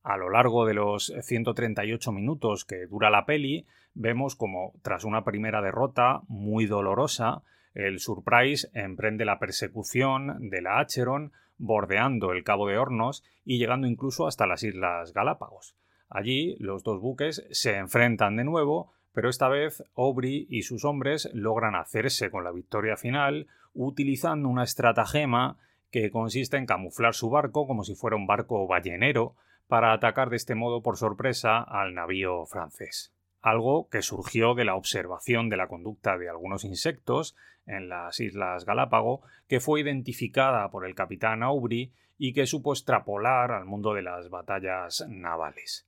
A 0.03 0.15
lo 0.15 0.29
largo 0.29 0.65
de 0.65 0.75
los 0.75 1.13
138 1.21 2.13
minutos 2.13 2.63
que 2.63 2.85
dura 2.85 3.09
la 3.09 3.25
peli, 3.25 3.65
vemos 3.93 4.37
como, 4.37 4.71
tras 4.81 5.03
una 5.03 5.25
primera 5.25 5.61
derrota 5.61 6.21
muy 6.27 6.65
dolorosa, 6.65 7.43
el 7.77 7.99
Surprise 7.99 8.71
emprende 8.73 9.23
la 9.23 9.37
persecución 9.37 10.49
de 10.49 10.63
la 10.63 10.79
Acheron, 10.79 11.31
bordeando 11.59 12.31
el 12.31 12.43
Cabo 12.43 12.67
de 12.67 12.79
Hornos 12.79 13.23
y 13.45 13.59
llegando 13.59 13.85
incluso 13.85 14.25
hasta 14.25 14.47
las 14.47 14.63
Islas 14.63 15.13
Galápagos. 15.13 15.75
Allí 16.09 16.55
los 16.57 16.81
dos 16.81 16.99
buques 16.99 17.45
se 17.51 17.75
enfrentan 17.75 18.35
de 18.35 18.45
nuevo, 18.45 18.91
pero 19.13 19.29
esta 19.29 19.47
vez 19.47 19.83
Aubrey 19.95 20.47
y 20.49 20.63
sus 20.63 20.85
hombres 20.85 21.29
logran 21.33 21.75
hacerse 21.75 22.31
con 22.31 22.43
la 22.43 22.51
victoria 22.51 22.97
final 22.97 23.45
utilizando 23.75 24.49
una 24.49 24.63
estratagema 24.63 25.57
que 25.91 26.09
consiste 26.09 26.57
en 26.57 26.65
camuflar 26.65 27.13
su 27.13 27.29
barco 27.29 27.67
como 27.67 27.83
si 27.83 27.93
fuera 27.93 28.15
un 28.15 28.25
barco 28.25 28.65
ballenero 28.65 29.35
para 29.67 29.93
atacar 29.93 30.31
de 30.31 30.37
este 30.37 30.55
modo 30.55 30.81
por 30.81 30.97
sorpresa 30.97 31.61
al 31.61 31.93
navío 31.93 32.43
francés 32.47 33.13
algo 33.49 33.89
que 33.89 34.01
surgió 34.01 34.53
de 34.55 34.65
la 34.65 34.75
observación 34.75 35.49
de 35.49 35.57
la 35.57 35.67
conducta 35.67 36.17
de 36.17 36.29
algunos 36.29 36.63
insectos 36.63 37.35
en 37.65 37.89
las 37.89 38.19
Islas 38.19 38.65
Galápago, 38.65 39.21
que 39.47 39.59
fue 39.59 39.81
identificada 39.81 40.69
por 40.69 40.85
el 40.85 40.95
capitán 40.95 41.43
Aubrey 41.43 41.91
y 42.17 42.33
que 42.33 42.47
supo 42.47 42.73
extrapolar 42.73 43.51
al 43.51 43.65
mundo 43.65 43.93
de 43.93 44.01
las 44.01 44.29
batallas 44.29 45.05
navales. 45.07 45.87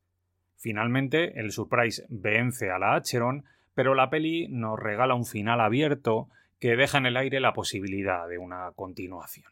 Finalmente, 0.57 1.39
el 1.39 1.51
Surprise 1.51 2.05
vence 2.09 2.69
a 2.69 2.79
la 2.79 2.95
Acheron, 2.95 3.45
pero 3.73 3.95
la 3.95 4.09
peli 4.09 4.47
nos 4.49 4.77
regala 4.77 5.15
un 5.15 5.25
final 5.25 5.61
abierto 5.61 6.27
que 6.59 6.75
deja 6.75 6.97
en 6.97 7.05
el 7.05 7.17
aire 7.17 7.39
la 7.39 7.53
posibilidad 7.53 8.27
de 8.27 8.37
una 8.37 8.71
continuación. 8.75 9.51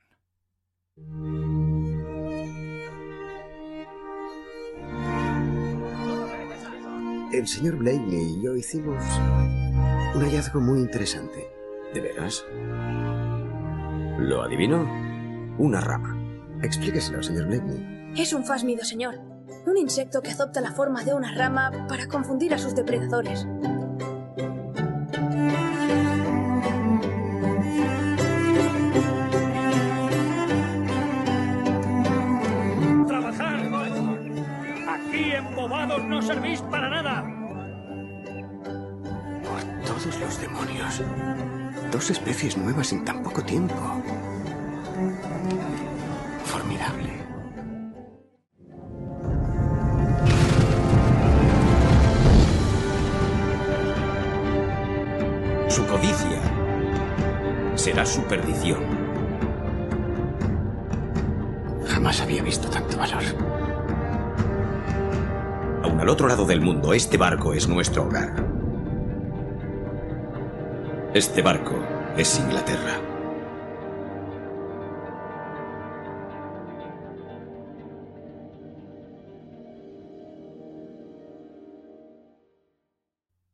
El 7.32 7.46
señor 7.46 7.76
Blakeney 7.76 8.38
y 8.38 8.42
yo 8.42 8.56
hicimos 8.56 9.04
un 10.16 10.22
hallazgo 10.22 10.62
muy 10.62 10.80
interesante. 10.80 11.46
¿De 11.94 12.00
veras? 12.00 12.46
¿Lo 14.20 14.44
adivino? 14.44 14.84
Una 15.58 15.82
rama. 15.82 16.16
Explíqueselo, 16.64 17.22
señor 17.22 17.48
Blakeney. 17.48 18.14
Es 18.16 18.32
un 18.32 18.46
fásmido, 18.46 18.86
señor. 18.86 19.20
Un 19.66 19.78
insecto 19.78 20.22
que 20.22 20.32
adopta 20.32 20.62
la 20.62 20.72
forma 20.72 21.04
de 21.04 21.14
una 21.14 21.36
rama 21.36 21.86
para 21.90 22.08
confundir 22.08 22.54
a 22.54 22.58
sus 22.58 22.74
depredadores. 22.76 23.46
No 36.04 36.22
servís 36.22 36.62
para 36.62 36.90
nada. 36.90 37.24
Por 39.44 39.62
todos 39.86 40.20
los 40.20 40.42
demonios. 40.42 41.02
Dos 41.92 42.10
especies 42.10 42.58
nuevas 42.58 42.92
en 42.92 43.06
tan 43.06 43.24
poco 43.24 43.44
tiempo. 43.44 43.76
Formidable. 46.46 47.14
Su 55.70 55.86
codicia 55.86 56.42
será 57.76 58.06
su 58.06 58.22
perdición. 58.24 58.80
Jamás 61.88 62.22
había 62.22 62.42
visto 62.44 62.70
tanto 62.70 62.98
valor. 62.98 63.57
Al 66.00 66.10
otro 66.10 66.28
lado 66.28 66.46
del 66.46 66.62
mundo, 66.62 66.94
este 66.94 67.18
barco 67.18 67.54
es 67.54 67.68
nuestro 67.68 68.04
hogar. 68.04 68.32
Este 71.16 71.42
barco 71.42 71.74
es 72.16 72.40
Inglaterra. 72.40 73.02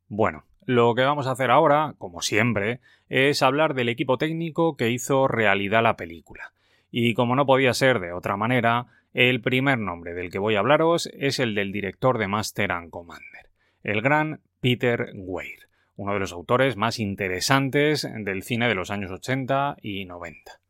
Bueno, 0.08 0.44
lo 0.66 0.94
que 0.94 1.02
vamos 1.02 1.26
a 1.26 1.30
hacer 1.32 1.50
ahora, 1.50 1.94
como 1.96 2.20
siempre, 2.20 2.80
es 3.08 3.42
hablar 3.42 3.72
del 3.72 3.88
equipo 3.88 4.18
técnico 4.18 4.76
que 4.76 4.90
hizo 4.90 5.28
realidad 5.28 5.82
la 5.82 5.96
película. 5.96 6.52
Y 6.90 7.14
como 7.14 7.36
no 7.36 7.46
podía 7.46 7.72
ser 7.72 8.00
de 8.00 8.12
otra 8.12 8.36
manera, 8.36 8.86
el 9.14 9.40
primer 9.40 9.78
nombre 9.78 10.12
del 10.12 10.28
que 10.28 10.40
voy 10.40 10.56
a 10.56 10.58
hablaros 10.58 11.08
es 11.16 11.38
el 11.38 11.54
del 11.54 11.70
director 11.70 12.18
de 12.18 12.26
Master 12.26 12.72
and 12.72 12.90
Commander, 12.90 13.48
el 13.84 14.02
gran 14.02 14.40
Peter 14.60 15.12
Weir, 15.14 15.68
uno 15.94 16.14
de 16.14 16.18
los 16.18 16.32
autores 16.32 16.76
más 16.76 16.98
interesantes 16.98 18.08
del 18.24 18.42
cine 18.42 18.66
de 18.66 18.74
los 18.74 18.90
años 18.90 19.12
80 19.12 19.76
y 19.80 20.04
90. 20.04 20.60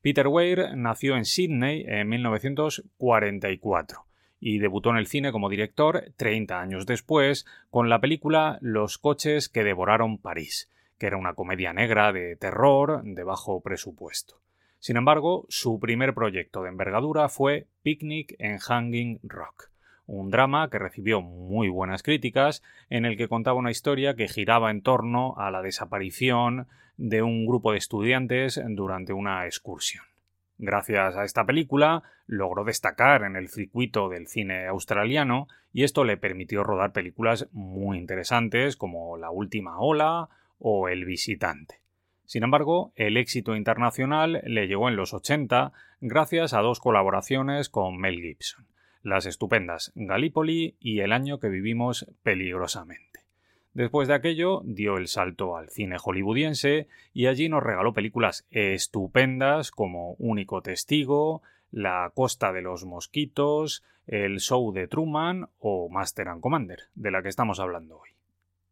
Peter 0.00 0.26
Weir 0.28 0.74
nació 0.74 1.14
en 1.16 1.26
Sydney 1.26 1.84
en 1.86 2.08
1944 2.08 4.06
y 4.40 4.60
debutó 4.60 4.88
en 4.88 4.96
el 4.96 5.06
cine 5.06 5.30
como 5.30 5.50
director 5.50 6.10
30 6.16 6.58
años 6.58 6.86
después 6.86 7.44
con 7.68 7.90
la 7.90 8.00
película 8.00 8.56
Los 8.62 8.96
coches 8.96 9.50
que 9.50 9.62
devoraron 9.62 10.16
París, 10.16 10.70
que 10.98 11.08
era 11.08 11.18
una 11.18 11.34
comedia 11.34 11.74
negra 11.74 12.14
de 12.14 12.36
terror 12.36 13.02
de 13.04 13.24
bajo 13.24 13.60
presupuesto. 13.60 14.40
Sin 14.84 14.98
embargo, 14.98 15.46
su 15.48 15.80
primer 15.80 16.12
proyecto 16.12 16.62
de 16.62 16.68
envergadura 16.68 17.30
fue 17.30 17.66
Picnic 17.82 18.36
en 18.38 18.58
Hanging 18.58 19.18
Rock, 19.22 19.70
un 20.04 20.30
drama 20.30 20.68
que 20.68 20.78
recibió 20.78 21.22
muy 21.22 21.70
buenas 21.70 22.02
críticas, 22.02 22.62
en 22.90 23.06
el 23.06 23.16
que 23.16 23.26
contaba 23.26 23.58
una 23.58 23.70
historia 23.70 24.14
que 24.14 24.28
giraba 24.28 24.70
en 24.70 24.82
torno 24.82 25.36
a 25.38 25.50
la 25.50 25.62
desaparición 25.62 26.66
de 26.98 27.22
un 27.22 27.46
grupo 27.46 27.72
de 27.72 27.78
estudiantes 27.78 28.60
durante 28.62 29.14
una 29.14 29.46
excursión. 29.46 30.04
Gracias 30.58 31.16
a 31.16 31.24
esta 31.24 31.46
película 31.46 32.02
logró 32.26 32.62
destacar 32.62 33.22
en 33.22 33.36
el 33.36 33.48
circuito 33.48 34.10
del 34.10 34.26
cine 34.26 34.66
australiano 34.66 35.48
y 35.72 35.84
esto 35.84 36.04
le 36.04 36.18
permitió 36.18 36.62
rodar 36.62 36.92
películas 36.92 37.48
muy 37.52 37.96
interesantes 37.96 38.76
como 38.76 39.16
La 39.16 39.30
Última 39.30 39.78
Ola 39.78 40.28
o 40.58 40.90
El 40.90 41.06
Visitante. 41.06 41.83
Sin 42.26 42.42
embargo, 42.42 42.92
el 42.96 43.16
éxito 43.16 43.54
internacional 43.54 44.42
le 44.44 44.66
llegó 44.66 44.88
en 44.88 44.96
los 44.96 45.12
80 45.12 45.72
gracias 46.00 46.54
a 46.54 46.60
dos 46.60 46.80
colaboraciones 46.80 47.68
con 47.68 47.98
Mel 47.98 48.20
Gibson, 48.20 48.66
las 49.02 49.26
estupendas 49.26 49.92
Gallipoli 49.94 50.76
y 50.80 51.00
El 51.00 51.12
año 51.12 51.38
que 51.38 51.48
vivimos 51.48 52.06
peligrosamente. 52.22 53.20
Después 53.74 54.06
de 54.06 54.14
aquello, 54.14 54.62
dio 54.64 54.96
el 54.96 55.08
salto 55.08 55.56
al 55.56 55.68
cine 55.68 55.96
hollywoodiense 56.02 56.86
y 57.12 57.26
allí 57.26 57.48
nos 57.48 57.62
regaló 57.62 57.92
películas 57.92 58.46
estupendas 58.50 59.72
como 59.72 60.14
Único 60.18 60.62
Testigo, 60.62 61.42
La 61.72 62.10
Costa 62.14 62.52
de 62.52 62.62
los 62.62 62.84
Mosquitos, 62.84 63.82
El 64.06 64.38
Show 64.38 64.72
de 64.72 64.86
Truman 64.86 65.48
o 65.58 65.88
Master 65.88 66.28
and 66.28 66.40
Commander, 66.40 66.84
de 66.94 67.10
la 67.10 67.22
que 67.22 67.28
estamos 67.28 67.58
hablando 67.58 67.98
hoy. 67.98 68.13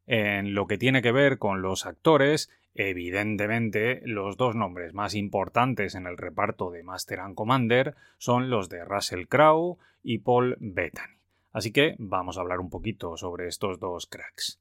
En 0.07 0.55
lo 0.55 0.67
que 0.67 0.79
tiene 0.79 1.03
que 1.03 1.13
ver 1.13 1.39
con 1.39 1.63
los 1.63 1.87
actores, 1.87 2.51
evidentemente 2.75 4.03
los 4.05 4.37
dos 4.37 4.57
nombres 4.57 4.95
más 4.95 5.15
importantes 5.15 5.95
en 5.95 6.07
el 6.07 6.17
reparto 6.17 6.71
de 6.71 6.83
Master 6.83 7.21
and 7.21 7.35
Commander 7.35 7.95
son 8.19 8.51
los 8.51 8.69
de 8.69 8.85
Russell 8.85 9.27
Crowe 9.27 9.79
y 10.03 10.19
Paul 10.19 10.57
Bettany. 10.61 11.19
Así 11.53 11.71
que 11.71 11.95
vamos 11.99 12.37
a 12.37 12.41
hablar 12.41 12.61
un 12.61 12.71
poquito 12.71 13.17
sobre 13.17 13.47
estos 13.47 13.79
dos 13.79 14.07
cracks. 14.07 14.59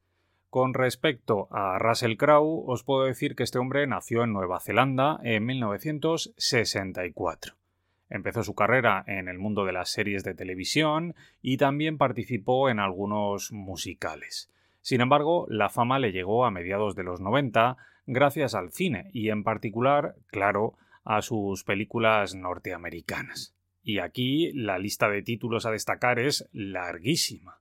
Con 0.50 0.74
respecto 0.74 1.48
a 1.50 1.80
Russell 1.80 2.18
Crowe, 2.18 2.66
os 2.68 2.84
puedo 2.84 3.06
decir 3.06 3.36
que 3.36 3.44
este 3.44 3.58
hombre 3.58 3.88
nació 3.88 4.26
en 4.26 4.34
Nueva 4.34 4.60
Zelanda 4.60 5.18
en 5.24 5.46
1964. 5.46 7.56
Empezó 8.10 8.44
su 8.44 8.54
carrera 8.54 9.06
en 9.08 9.30
el 9.30 9.40
mundo 9.40 9.64
de 9.64 9.72
las 9.72 9.90
series 9.90 10.26
de 10.26 10.34
televisión 10.34 11.16
y 11.42 11.56
también 11.56 11.98
participó 11.98 12.70
en 12.70 12.82
algunos 12.82 13.54
musicales. 13.54 14.52
Sin 14.82 15.02
embargo, 15.02 15.46
la 15.50 15.70
fama 15.70 16.00
le 16.00 16.12
llegó 16.12 16.46
a 16.46 16.52
mediados 16.52 16.96
de 16.96 17.04
los 17.04 17.22
90 17.22 17.78
gracias 18.08 18.56
al 18.56 18.72
cine 18.72 19.10
y 19.14 19.30
en 19.30 19.44
particular, 19.44 20.16
claro, 20.28 20.76
a 21.04 21.22
sus 21.22 21.64
películas 21.64 22.36
norteamericanas. 22.36 23.56
Y 23.84 24.00
aquí 24.00 24.52
la 24.54 24.78
lista 24.78 25.10
de 25.10 25.24
títulos 25.24 25.66
a 25.66 25.72
destacar 25.72 26.20
es 26.20 26.48
larguísima. 26.52 27.60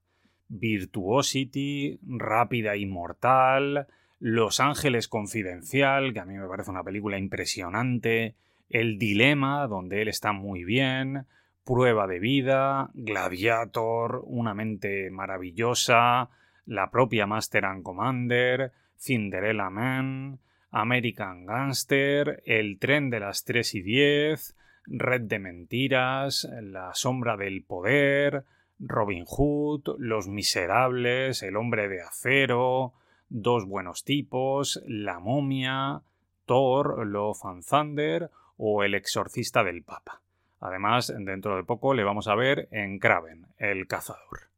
Virtuosity, 0.48 1.98
Rápida 2.02 2.76
y 2.76 2.84
Mortal, 2.84 3.86
Los 4.18 4.60
Ángeles 4.60 5.08
Confidencial, 5.08 6.12
que 6.12 6.20
a 6.20 6.24
mí 6.24 6.34
me 6.34 6.48
parece 6.48 6.70
una 6.70 6.82
película 6.82 7.18
impresionante, 7.18 8.34
El 8.68 8.98
Dilema, 8.98 9.66
donde 9.66 10.02
él 10.02 10.08
está 10.08 10.32
muy 10.32 10.64
bien, 10.64 11.26
Prueba 11.64 12.06
de 12.06 12.18
Vida, 12.18 12.90
Gladiator, 12.94 14.22
Una 14.26 14.54
mente 14.54 15.10
maravillosa, 15.10 16.30
la 16.70 16.88
propia 16.88 17.26
Master 17.26 17.64
and 17.64 17.82
Commander, 17.82 18.70
Cinderella 18.96 19.70
Man, 19.70 20.38
American 20.70 21.44
Gangster, 21.44 22.44
El 22.46 22.78
tren 22.78 23.10
de 23.10 23.18
las 23.18 23.44
3 23.44 23.74
y 23.74 23.82
10, 23.82 24.56
Red 24.86 25.22
de 25.22 25.40
Mentiras, 25.40 26.48
La 26.62 26.94
sombra 26.94 27.36
del 27.36 27.64
poder, 27.64 28.44
Robin 28.78 29.24
Hood, 29.26 29.96
Los 29.98 30.28
Miserables, 30.28 31.42
El 31.42 31.56
hombre 31.56 31.88
de 31.88 32.02
acero, 32.02 32.92
Dos 33.28 33.66
buenos 33.66 34.04
tipos, 34.04 34.80
La 34.86 35.18
momia, 35.18 36.02
Thor, 36.46 37.04
Love 37.04 37.46
and 37.46 37.64
Thunder 37.64 38.30
o 38.56 38.84
El 38.84 38.94
exorcista 38.94 39.64
del 39.64 39.82
Papa. 39.82 40.22
Además, 40.60 41.12
dentro 41.18 41.56
de 41.56 41.64
poco 41.64 41.94
le 41.94 42.04
vamos 42.04 42.28
a 42.28 42.36
ver 42.36 42.68
en 42.70 43.00
Kraven, 43.00 43.48
el 43.58 43.88
cazador. 43.88 44.49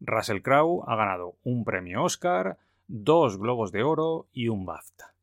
Russell 0.00 0.42
Crowe 0.42 0.82
ha 0.86 0.96
ganado 0.96 1.36
un 1.44 1.64
premio 1.64 2.02
Oscar, 2.02 2.58
dos 2.88 3.38
Globos 3.38 3.72
de 3.72 3.82
Oro 3.82 4.26
y 4.32 4.48
un 4.48 4.66
BAFTA. 4.66 5.14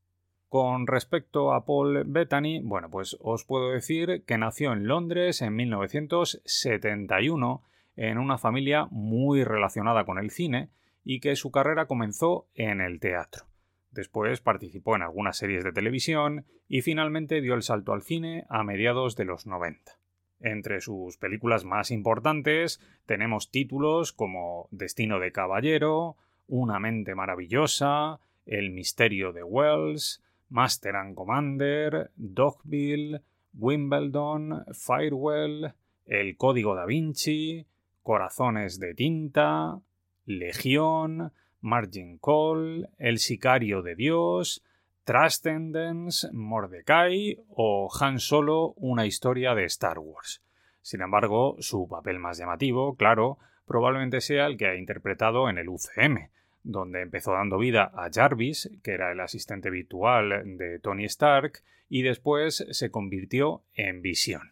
Con 0.49 0.87
respecto 0.87 1.53
a 1.53 1.65
Paul 1.65 2.03
Bettany, 2.05 2.61
bueno, 2.63 2.89
pues 2.89 3.17
os 3.19 3.43
puedo 3.43 3.71
decir 3.71 4.23
que 4.25 4.37
nació 4.37 4.71
en 4.71 4.87
Londres 4.87 5.41
en 5.41 5.53
1971 5.55 7.63
en 7.97 8.17
una 8.17 8.37
familia 8.37 8.87
muy 8.91 9.43
relacionada 9.43 10.05
con 10.05 10.19
el 10.19 10.29
cine 10.29 10.69
y 11.03 11.19
que 11.19 11.35
su 11.35 11.51
carrera 11.51 11.87
comenzó 11.87 12.47
en 12.53 12.79
el 12.79 12.99
teatro. 12.99 13.45
Después 13.91 14.39
participó 14.39 14.95
en 14.95 15.01
algunas 15.01 15.37
series 15.37 15.63
de 15.63 15.73
televisión 15.73 16.45
y 16.67 16.81
finalmente 16.81 17.41
dio 17.41 17.55
el 17.55 17.63
salto 17.63 17.93
al 17.93 18.03
cine 18.03 18.45
a 18.49 18.63
mediados 18.63 19.15
de 19.15 19.25
los 19.25 19.47
90. 19.47 19.96
Entre 20.39 20.82
sus 20.82 21.17
películas 21.17 21.65
más 21.65 21.91
importantes 21.91 22.80
tenemos 23.06 23.50
títulos 23.50 24.13
como 24.13 24.67
Destino 24.71 25.19
de 25.19 25.32
Caballero, 25.32 26.15
Una 26.47 26.80
mente 26.80 27.15
maravillosa, 27.15 28.19
El 28.45 28.71
misterio 28.71 29.34
de 29.34 29.43
Wells, 29.43 30.23
Master 30.50 30.95
and 30.95 31.15
Commander, 31.15 32.12
Dogville, 32.15 33.21
Wimbledon, 33.54 34.63
Firewell, 34.73 35.73
El 36.06 36.38
Código 36.38 36.76
da 36.76 36.86
Vinci, 36.86 37.65
Corazones 38.04 38.80
de 38.80 38.93
Tinta, 38.93 39.80
Legión, 40.26 41.34
Margin 41.62 42.19
Call, 42.19 42.89
El 42.97 43.17
Sicario 43.17 43.82
de 43.82 43.95
Dios, 43.95 44.63
Trascendence, 45.07 46.27
Mordecai 46.33 47.37
o 47.47 47.87
Han 47.97 48.19
Solo, 48.19 48.73
una 48.75 49.05
historia 49.05 49.55
de 49.55 49.63
Star 49.63 49.99
Wars. 49.99 50.43
Sin 50.81 50.99
embargo, 50.99 51.55
su 51.59 51.87
papel 51.87 52.19
más 52.19 52.37
llamativo, 52.37 52.97
claro, 52.97 53.37
probablemente 53.65 54.19
sea 54.19 54.47
el 54.47 54.57
que 54.57 54.67
ha 54.67 54.75
interpretado 54.75 55.49
en 55.49 55.59
el 55.59 55.69
UCM, 55.69 56.27
donde 56.63 57.03
empezó 57.03 57.31
dando 57.31 57.57
vida 57.57 57.89
a 57.95 58.09
Jarvis, 58.13 58.69
que 58.83 58.91
era 58.91 59.13
el 59.13 59.21
asistente 59.21 59.69
virtual 59.69 60.57
de 60.57 60.77
Tony 60.79 61.05
Stark, 61.05 61.63
y 61.87 62.01
después 62.01 62.67
se 62.69 62.91
convirtió 62.91 63.63
en 63.75 64.01
Visión. 64.01 64.51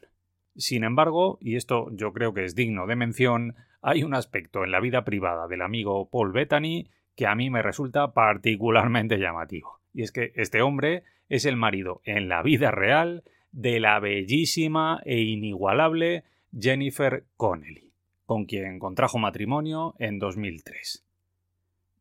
Sin 0.55 0.85
embargo, 0.85 1.37
y 1.41 1.57
esto 1.57 1.89
yo 1.91 2.13
creo 2.13 2.33
que 2.33 2.45
es 2.45 2.55
digno 2.55 2.87
de 2.87 2.95
mención, 2.95 3.55
hay 3.81 4.05
un 4.05 4.13
aspecto 4.13 4.63
en 4.63 4.71
la 4.71 4.79
vida 4.79 5.03
privada 5.03 5.49
del 5.49 5.63
amigo 5.63 6.09
Paul 6.09 6.31
Bettany 6.31 6.89
que 7.13 7.27
a 7.27 7.35
mí 7.35 7.49
me 7.49 7.61
resulta 7.61 8.13
particularmente 8.13 9.17
llamativo. 9.17 9.74
Y 9.95 10.03
es 10.03 10.11
que 10.11 10.33
este 10.35 10.61
hombre 10.61 11.03
es 11.29 11.45
el 11.45 11.55
marido 11.55 12.01
en 12.03 12.27
la 12.27 12.43
vida 12.43 12.69
real 12.69 13.23
de 13.53 13.79
la 13.79 13.97
bellísima 14.01 14.99
e 15.05 15.21
inigualable 15.21 16.25
Jennifer 16.57 17.23
Connelly, 17.37 17.93
con 18.25 18.45
quien 18.45 18.77
contrajo 18.77 19.19
matrimonio 19.19 19.95
en 19.97 20.19
2003. 20.19 21.05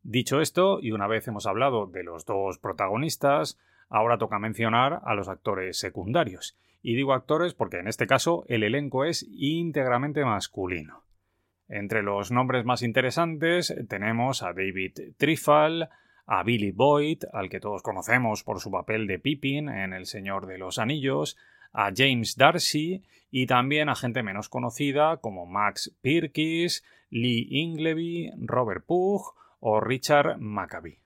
Dicho 0.03 0.41
esto, 0.41 0.79
y 0.81 0.91
una 0.91 1.07
vez 1.07 1.25
hemos 1.29 1.47
hablado 1.47 1.87
de 1.87 2.03
los 2.03 2.25
dos 2.25 2.59
protagonistas, 2.59 3.57
ahora 3.87 4.17
toca 4.17 4.39
mencionar 4.39 4.99
a 5.05 5.15
los 5.15 5.29
actores 5.29 5.79
secundarios. 5.79 6.57
Y 6.81 6.95
digo 6.95 7.13
actores 7.13 7.53
porque 7.53 7.79
en 7.79 7.87
este 7.87 8.07
caso 8.07 8.43
el 8.49 8.63
elenco 8.63 9.05
es 9.05 9.25
íntegramente 9.31 10.25
masculino. 10.25 11.03
Entre 11.69 12.03
los 12.03 12.29
nombres 12.29 12.65
más 12.65 12.83
interesantes 12.83 13.73
tenemos 13.87 14.43
a 14.43 14.53
David 14.53 15.15
Trifal, 15.17 15.89
a 16.25 16.43
Billy 16.43 16.71
Boyd, 16.71 17.23
al 17.33 17.49
que 17.49 17.59
todos 17.59 17.81
conocemos 17.81 18.43
por 18.43 18.59
su 18.59 18.71
papel 18.71 19.07
de 19.07 19.19
Pippin 19.19 19.69
en 19.69 19.93
El 19.93 20.05
Señor 20.05 20.47
de 20.47 20.57
los 20.57 20.79
Anillos, 20.79 21.37
a 21.71 21.91
James 21.95 22.35
Darcy 22.37 23.03
y 23.31 23.47
también 23.47 23.89
a 23.89 23.95
gente 23.95 24.23
menos 24.23 24.49
conocida 24.49 25.17
como 25.17 25.45
Max 25.45 25.93
Pirkis, 26.01 26.83
Lee 27.09 27.47
Ingleby, 27.49 28.31
Robert 28.37 28.85
Pugh 28.85 29.35
o 29.59 29.79
Richard 29.81 30.37
Maccabee. 30.39 30.99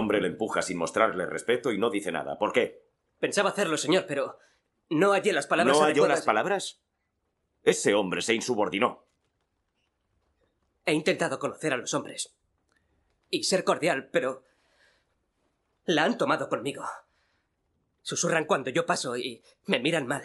Hombre 0.00 0.20
le 0.20 0.28
empuja 0.28 0.62
sin 0.62 0.78
mostrarle 0.78 1.26
respeto 1.26 1.70
y 1.70 1.78
no 1.78 1.90
dice 1.90 2.10
nada. 2.10 2.38
¿Por 2.38 2.52
qué? 2.52 2.84
Pensaba 3.18 3.50
hacerlo, 3.50 3.76
señor, 3.76 4.06
pero 4.08 4.38
no 4.88 5.12
hallé 5.12 5.32
las 5.32 5.46
palabras 5.46 5.78
¿No 5.78 5.84
halló 5.84 6.06
las 6.08 6.22
palabras? 6.22 6.82
Ese 7.62 7.94
hombre 7.94 8.22
se 8.22 8.34
insubordinó. 8.34 9.06
He 10.84 10.92
intentado 10.92 11.38
conocer 11.38 11.72
a 11.72 11.76
los 11.76 11.94
hombres 11.94 12.34
y 13.28 13.44
ser 13.44 13.62
cordial, 13.62 14.08
pero 14.10 14.44
la 15.84 16.04
han 16.04 16.18
tomado 16.18 16.48
conmigo. 16.48 16.84
Susurran 18.02 18.46
cuando 18.46 18.70
yo 18.70 18.86
paso 18.86 19.16
y 19.16 19.42
me 19.66 19.78
miran 19.78 20.06
mal. 20.06 20.24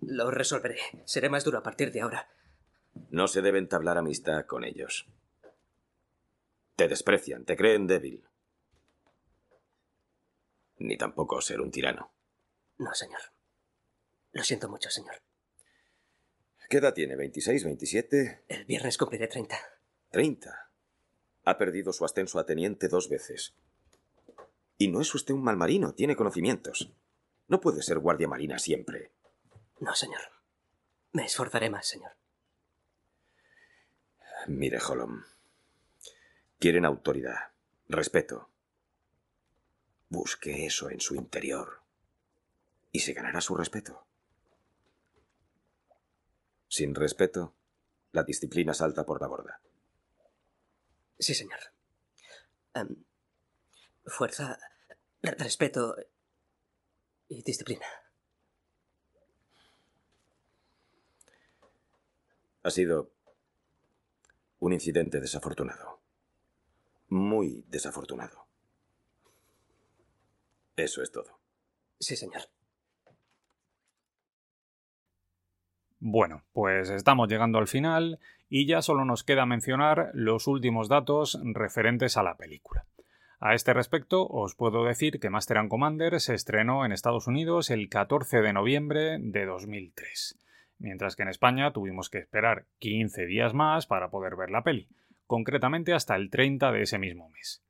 Lo 0.00 0.30
resolveré. 0.30 0.78
Seré 1.04 1.28
más 1.28 1.44
duro 1.44 1.58
a 1.58 1.62
partir 1.62 1.90
de 1.90 2.02
ahora. 2.02 2.28
No 3.10 3.26
se 3.26 3.42
debe 3.42 3.58
entablar 3.58 3.98
amistad 3.98 4.46
con 4.46 4.64
ellos. 4.64 5.06
Te 6.76 6.88
desprecian, 6.88 7.44
te 7.46 7.56
creen 7.56 7.86
débil. 7.86 8.28
Ni 10.78 10.98
tampoco 10.98 11.40
ser 11.40 11.62
un 11.62 11.70
tirano. 11.70 12.12
No, 12.76 12.92
señor. 12.92 13.20
Lo 14.32 14.44
siento 14.44 14.68
mucho, 14.68 14.90
señor. 14.90 15.22
¿Qué 16.68 16.76
edad 16.78 16.92
tiene? 16.92 17.16
¿26, 17.16 17.64
27? 17.64 18.44
El 18.48 18.64
viernes 18.66 18.98
cumpliré 18.98 19.26
30. 19.26 19.56
30. 20.10 20.70
Ha 21.44 21.58
perdido 21.58 21.94
su 21.94 22.04
ascenso 22.04 22.38
a 22.38 22.44
teniente 22.44 22.88
dos 22.88 23.08
veces. 23.08 23.54
Y 24.76 24.88
no 24.88 25.00
es 25.00 25.14
usted 25.14 25.32
un 25.32 25.42
mal 25.42 25.56
marino, 25.56 25.94
tiene 25.94 26.16
conocimientos. 26.16 26.92
No 27.48 27.60
puede 27.60 27.82
ser 27.82 28.00
guardia 28.00 28.28
marina 28.28 28.58
siempre. 28.58 29.12
No, 29.80 29.94
señor. 29.94 30.20
Me 31.12 31.24
esforzaré 31.24 31.70
más, 31.70 31.86
señor. 31.86 32.12
Mire, 34.48 34.78
Holm. 34.86 35.24
Quieren 36.58 36.84
autoridad, 36.84 37.52
respeto. 37.88 38.48
Busque 40.08 40.66
eso 40.66 40.90
en 40.90 41.00
su 41.00 41.14
interior. 41.14 41.80
Y 42.92 43.00
se 43.00 43.12
ganará 43.12 43.40
su 43.40 43.54
respeto. 43.56 44.06
Sin 46.68 46.94
respeto, 46.94 47.54
la 48.12 48.22
disciplina 48.22 48.72
salta 48.74 49.04
por 49.04 49.20
la 49.20 49.28
borda. 49.28 49.60
Sí, 51.18 51.34
señor. 51.34 51.58
Em, 52.74 53.04
fuerza, 54.06 54.58
re- 55.22 55.32
respeto 55.38 55.94
y 57.28 57.42
disciplina. 57.42 57.86
Ha 62.62 62.70
sido 62.70 63.12
un 64.58 64.72
incidente 64.72 65.20
desafortunado. 65.20 65.95
Muy 67.08 67.64
desafortunado. 67.68 68.46
Eso 70.76 71.02
es 71.02 71.10
todo. 71.10 71.40
Sí, 71.98 72.16
señor. 72.16 72.42
Bueno, 75.98 76.44
pues 76.52 76.90
estamos 76.90 77.28
llegando 77.28 77.58
al 77.58 77.68
final 77.68 78.20
y 78.48 78.66
ya 78.66 78.82
solo 78.82 79.04
nos 79.04 79.24
queda 79.24 79.46
mencionar 79.46 80.10
los 80.12 80.46
últimos 80.46 80.88
datos 80.88 81.40
referentes 81.42 82.16
a 82.16 82.22
la 82.22 82.36
película. 82.36 82.86
A 83.40 83.54
este 83.54 83.72
respecto, 83.72 84.26
os 84.26 84.54
puedo 84.54 84.84
decir 84.84 85.20
que 85.20 85.30
Master 85.30 85.58
and 85.58 85.68
Commander 85.68 86.20
se 86.20 86.34
estrenó 86.34 86.84
en 86.84 86.92
Estados 86.92 87.26
Unidos 87.26 87.70
el 87.70 87.88
14 87.88 88.40
de 88.40 88.52
noviembre 88.52 89.18
de 89.20 89.46
2003, 89.46 90.38
mientras 90.78 91.16
que 91.16 91.22
en 91.22 91.28
España 91.28 91.72
tuvimos 91.72 92.08
que 92.08 92.18
esperar 92.18 92.66
15 92.78 93.26
días 93.26 93.52
más 93.52 93.86
para 93.86 94.10
poder 94.10 94.36
ver 94.36 94.50
la 94.50 94.62
peli, 94.62 94.88
concretamente 95.26 95.92
hasta 95.92 96.16
el 96.16 96.30
30 96.30 96.72
de 96.72 96.82
ese 96.82 96.98
mismo 96.98 97.28
mes. 97.30 97.62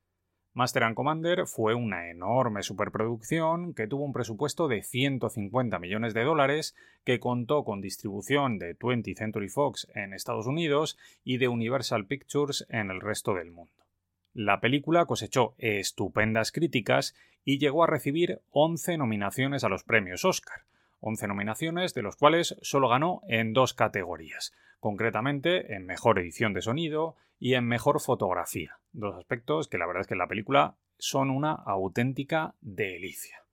Master 0.57 0.85
and 0.85 0.95
Commander 0.95 1.45
fue 1.45 1.75
una 1.75 2.09
enorme 2.09 2.63
superproducción 2.63 3.75
que 3.75 3.85
tuvo 3.85 4.05
un 4.05 4.11
presupuesto 4.13 4.67
de 4.67 4.81
150 4.81 5.77
millones 5.77 6.15
de 6.15 6.23
dólares, 6.23 6.75
que 7.03 7.19
contó 7.19 7.63
con 7.63 7.79
distribución 7.79 8.57
de 8.57 8.75
20th 8.75 9.17
Century 9.17 9.49
Fox 9.49 9.87
en 9.93 10.13
Estados 10.13 10.47
Unidos 10.47 10.97
y 11.23 11.37
de 11.37 11.47
Universal 11.47 12.07
Pictures 12.07 12.65
en 12.69 12.89
el 12.89 13.01
resto 13.01 13.35
del 13.35 13.51
mundo. 13.51 13.85
La 14.33 14.59
película 14.59 15.05
cosechó 15.05 15.53
estupendas 15.57 16.51
críticas 16.51 17.15
y 17.43 17.59
llegó 17.59 17.83
a 17.83 17.87
recibir 17.87 18.41
11 18.49 18.97
nominaciones 18.97 19.63
a 19.63 19.69
los 19.69 19.83
premios 19.83 20.25
Oscar, 20.25 20.66
11 20.99 21.27
nominaciones 21.27 21.93
de 21.93 22.01
los 22.01 22.15
cuales 22.15 22.57
solo 22.61 22.89
ganó 22.89 23.21
en 23.27 23.53
dos 23.53 23.73
categorías, 23.73 24.53
concretamente 24.79 25.75
en 25.75 25.85
Mejor 25.85 26.19
Edición 26.19 26.53
de 26.53 26.61
Sonido 26.61 27.15
y 27.39 27.53
en 27.53 27.65
Mejor 27.65 27.99
Fotografía, 28.01 28.79
dos 28.93 29.15
aspectos 29.15 29.67
que 29.67 29.77
la 29.77 29.85
verdad 29.85 30.01
es 30.01 30.07
que 30.07 30.15
en 30.15 30.19
la 30.19 30.27
película 30.27 30.75
son 30.97 31.29
una 31.29 31.51
auténtica 31.51 32.55
delicia. 32.61 33.43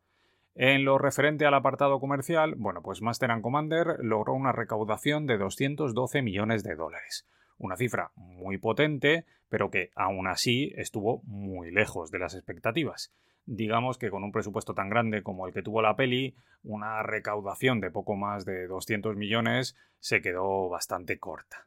En 0.55 0.85
lo 0.85 0.99
referente 0.99 1.47
al 1.47 1.55
apartado 1.55 1.99
comercial, 1.99 2.55
bueno, 2.57 2.81
pues 2.81 3.03
Master 3.03 3.33
and 3.33 3.43
Commander 3.43 3.99
logró 4.01 4.35
una 4.35 4.53
recaudación 4.53 5.27
de 5.27 5.37
212 5.37 6.23
millones 6.23 6.63
de 6.63 6.77
dólares, 6.77 7.27
una 7.59 7.77
cifra 7.77 8.13
muy 8.15 8.59
potente, 8.59 9.27
pero 9.49 9.71
que 9.71 9.91
aún 9.97 10.29
así 10.29 10.73
estuvo 10.77 11.23
muy 11.25 11.73
lejos 11.73 12.11
de 12.11 12.21
las 12.21 12.35
expectativas. 12.35 13.13
Digamos 13.47 13.99
que 13.99 14.11
con 14.11 14.25
un 14.25 14.33
presupuesto 14.33 14.75
tan 14.75 14.89
grande 14.89 15.23
como 15.23 15.47
el 15.47 15.53
que 15.53 15.63
tuvo 15.63 15.83
la 15.83 15.97
peli, 15.97 16.35
una 16.63 17.03
recaudación 17.03 17.81
de 17.81 17.91
poco 17.91 18.17
más 18.17 18.45
de 18.45 18.67
200 18.67 19.17
millones 19.17 19.77
se 19.99 20.23
quedó 20.23 20.69
bastante 20.69 21.19
corta. 21.19 21.67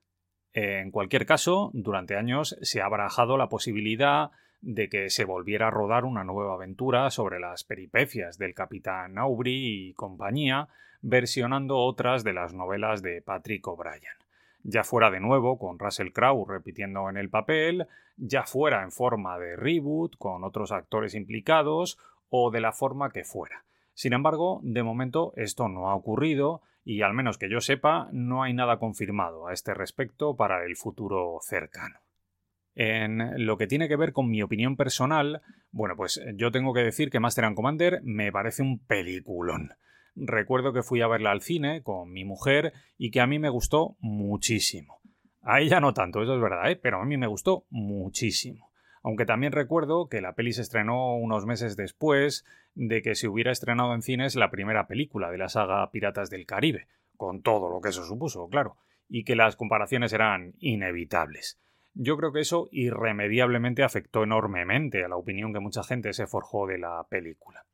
En 0.53 0.89
cualquier 0.89 1.27
caso, 1.27 1.69
durante 1.73 2.15
años 2.15 2.57
se 2.61 2.81
ha 2.81 2.89
barajado 2.89 3.37
la 3.37 3.47
posibilidad 3.47 4.31
de 4.61 4.89
que 4.89 5.11
se 5.11 5.23
volviera 5.23 5.67
a 5.67 5.71
rodar 5.71 6.03
una 6.03 6.23
nueva 6.23 6.55
aventura 6.55 7.11
sobre 7.11 7.39
las 7.39 7.63
peripecias 7.63 8.39
del 8.39 8.55
capitán 8.55 9.19
Aubrey 9.19 9.89
y 9.89 9.93
compañía, 9.93 10.69
versionando 11.01 11.77
otras 11.77 12.23
de 12.23 12.33
las 12.33 12.55
novelas 12.55 13.03
de 13.03 13.21
Patrick 13.21 13.67
O'Brien. 13.67 14.26
Ya 14.69 14.83
fuera 14.83 15.09
de 15.09 15.21
nuevo 15.21 15.57
con 15.57 15.79
Russell 15.79 16.11
Crowe 16.11 16.45
repitiendo 16.45 17.09
en 17.09 17.15
el 17.15 17.29
papel, 17.29 17.87
ya 18.17 18.43
fuera 18.43 18.83
en 18.83 18.91
forma 18.91 19.39
de 19.39 19.55
reboot 19.55 20.17
con 20.17 20.43
otros 20.43 20.73
actores 20.73 21.15
implicados 21.15 21.97
o 22.27 22.51
de 22.51 22.59
la 22.59 22.73
forma 22.73 23.09
que 23.11 23.23
fuera. 23.23 23.63
Sin 23.93 24.11
embargo, 24.11 24.59
de 24.63 24.83
momento 24.83 25.31
esto 25.37 25.69
no 25.69 25.89
ha 25.89 25.95
ocurrido 25.95 26.61
y 26.83 27.01
al 27.01 27.13
menos 27.13 27.37
que 27.37 27.49
yo 27.49 27.61
sepa, 27.61 28.09
no 28.11 28.43
hay 28.43 28.53
nada 28.53 28.77
confirmado 28.77 29.47
a 29.47 29.53
este 29.53 29.73
respecto 29.73 30.35
para 30.35 30.65
el 30.65 30.75
futuro 30.75 31.37
cercano. 31.41 32.01
En 32.75 33.45
lo 33.45 33.57
que 33.57 33.67
tiene 33.67 33.87
que 33.87 33.95
ver 33.95 34.11
con 34.11 34.29
mi 34.29 34.41
opinión 34.41 34.75
personal, 34.75 35.41
bueno, 35.71 35.95
pues 35.95 36.21
yo 36.35 36.51
tengo 36.51 36.73
que 36.73 36.81
decir 36.83 37.09
que 37.09 37.21
Master 37.21 37.45
and 37.45 37.55
Commander 37.55 38.01
me 38.03 38.33
parece 38.33 38.63
un 38.63 38.79
peliculón. 38.79 39.75
Recuerdo 40.19 40.73
que 40.73 40.81
fui 40.81 41.01
a 41.01 41.07
verla 41.07 41.29
al 41.29 41.41
cine 41.41 41.83
con 41.83 42.11
mi 42.11 42.25
mujer 42.25 42.73
y 42.97 43.11
que 43.11 43.21
a 43.21 43.27
mí 43.27 43.37
me 43.37 43.49
gustó 43.49 43.97
muchísimo. 43.99 44.99
A 45.43 45.61
ella 45.61 45.79
no 45.79 45.93
tanto, 45.93 46.23
eso 46.23 46.35
es 46.35 46.41
verdad, 46.41 46.71
¿eh? 46.71 46.75
pero 46.75 46.99
a 46.99 47.05
mí 47.05 47.17
me 47.17 47.27
gustó 47.27 47.65
muchísimo. 47.69 48.71
Aunque 49.03 49.25
también 49.25 49.53
recuerdo 49.53 50.09
que 50.09 50.21
la 50.21 50.33
peli 50.33 50.53
se 50.53 50.63
estrenó 50.63 51.15
unos 51.15 51.45
meses 51.45 51.77
después 51.77 52.45
de 52.73 53.03
que 53.03 53.13
se 53.13 53.27
hubiera 53.27 53.51
estrenado 53.51 53.93
en 53.93 54.01
cines 54.01 54.35
la 54.35 54.49
primera 54.49 54.87
película 54.87 55.29
de 55.29 55.37
la 55.37 55.49
saga 55.49 55.89
Piratas 55.91 56.31
del 56.31 56.47
Caribe, 56.47 56.87
con 57.15 57.43
todo 57.43 57.69
lo 57.69 57.79
que 57.79 57.89
eso 57.89 58.03
supuso, 58.03 58.49
claro, 58.49 58.75
y 59.07 59.23
que 59.23 59.35
las 59.35 59.55
comparaciones 59.55 60.13
eran 60.13 60.55
inevitables. 60.59 61.59
Yo 61.93 62.17
creo 62.17 62.33
que 62.33 62.41
eso 62.41 62.69
irremediablemente 62.71 63.83
afectó 63.83 64.23
enormemente 64.23 65.03
a 65.03 65.07
la 65.07 65.15
opinión 65.15 65.53
que 65.53 65.59
mucha 65.59 65.83
gente 65.83 66.11
se 66.13 66.27
forjó 66.27 66.65
de 66.65 66.79
la 66.79 67.05
película. 67.07 67.65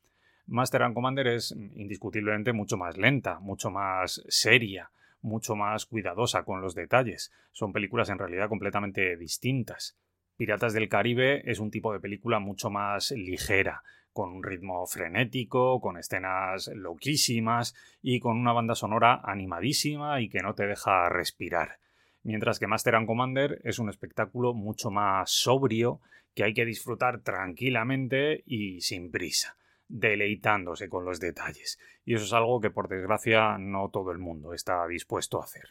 Master 0.47 0.84
and 0.84 0.93
Commander 0.93 1.27
es 1.27 1.51
indiscutiblemente 1.51 2.53
mucho 2.53 2.77
más 2.77 2.97
lenta, 2.97 3.39
mucho 3.39 3.69
más 3.69 4.23
seria, 4.27 4.91
mucho 5.21 5.56
más 5.56 5.86
cuidadosa 5.86 6.43
con 6.43 6.62
los 6.62 6.75
detalles. 6.75 7.32
Son 7.51 7.71
películas 7.71 8.10
en 8.10 8.19
realidad 8.19 8.49
completamente 8.49 9.15
distintas. 9.17 9.97
Piratas 10.36 10.73
del 10.73 10.89
Caribe 10.89 11.49
es 11.49 11.60
un 11.60 11.71
tipo 11.71 11.93
de 11.93 11.99
película 11.99 12.39
mucho 12.39 12.69
más 12.69 13.12
ligera, 13.12 13.84
con 14.12 14.32
un 14.32 14.43
ritmo 14.43 14.86
frenético, 14.86 15.79
con 15.79 15.97
escenas 15.97 16.69
loquísimas 16.73 17.75
y 18.01 18.19
con 18.19 18.38
una 18.38 18.53
banda 18.53 18.75
sonora 18.75 19.21
animadísima 19.23 20.21
y 20.21 20.29
que 20.29 20.41
no 20.41 20.53
te 20.53 20.67
deja 20.67 21.10
respirar. 21.10 21.79
Mientras 22.23 22.60
que 22.60 22.67
Master 22.67 22.95
and 22.95 23.08
Commander 23.08 23.60
es 23.63 23.79
un 23.79 23.89
espectáculo 23.89 24.53
mucho 24.53 24.91
más 24.91 25.32
sobrio 25.32 25.99
que 26.36 26.43
hay 26.43 26.53
que 26.53 26.65
disfrutar 26.65 27.19
tranquilamente 27.19 28.43
y 28.45 28.82
sin 28.82 29.12
prisa, 29.12 29.56
deleitándose 29.88 30.89
con 30.89 31.06
los 31.06 31.19
detalles. 31.19 31.80
Y 32.06 32.15
eso 32.15 32.26
es 32.26 32.34
algo 32.34 32.60
que 32.60 32.72
por 32.72 32.88
desgracia 32.88 33.58
no 33.58 33.89
todo 33.89 34.12
el 34.12 34.17
mundo 34.17 34.54
está 34.54 34.86
dispuesto 34.88 35.39
a 35.39 35.46
hacer. 35.46 35.69